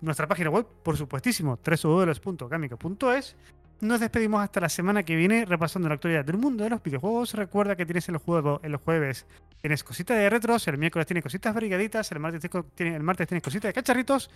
[0.00, 3.36] nuestra página web, por supuestísimo, www.gamica.es.
[3.80, 7.34] Nos despedimos hasta la semana que viene repasando la actualidad del mundo de los videojuegos.
[7.34, 9.24] Recuerda que tienes el juego los jueves
[9.60, 13.68] tienes cositas de retros, el miércoles tienes cositas brigaditas, el martes, el martes tienes cositas
[13.68, 14.28] de cacharritos.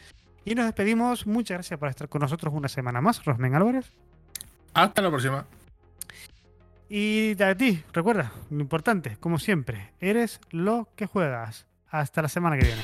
[0.45, 1.27] Y nos despedimos.
[1.27, 3.93] Muchas gracias por estar con nosotros una semana más, Rosmen Álvarez.
[4.75, 5.45] Hasta la próxima.
[6.89, 11.67] Y a ti, recuerda, lo importante, como siempre, eres lo que juegas.
[11.91, 12.83] Hasta la semana que viene.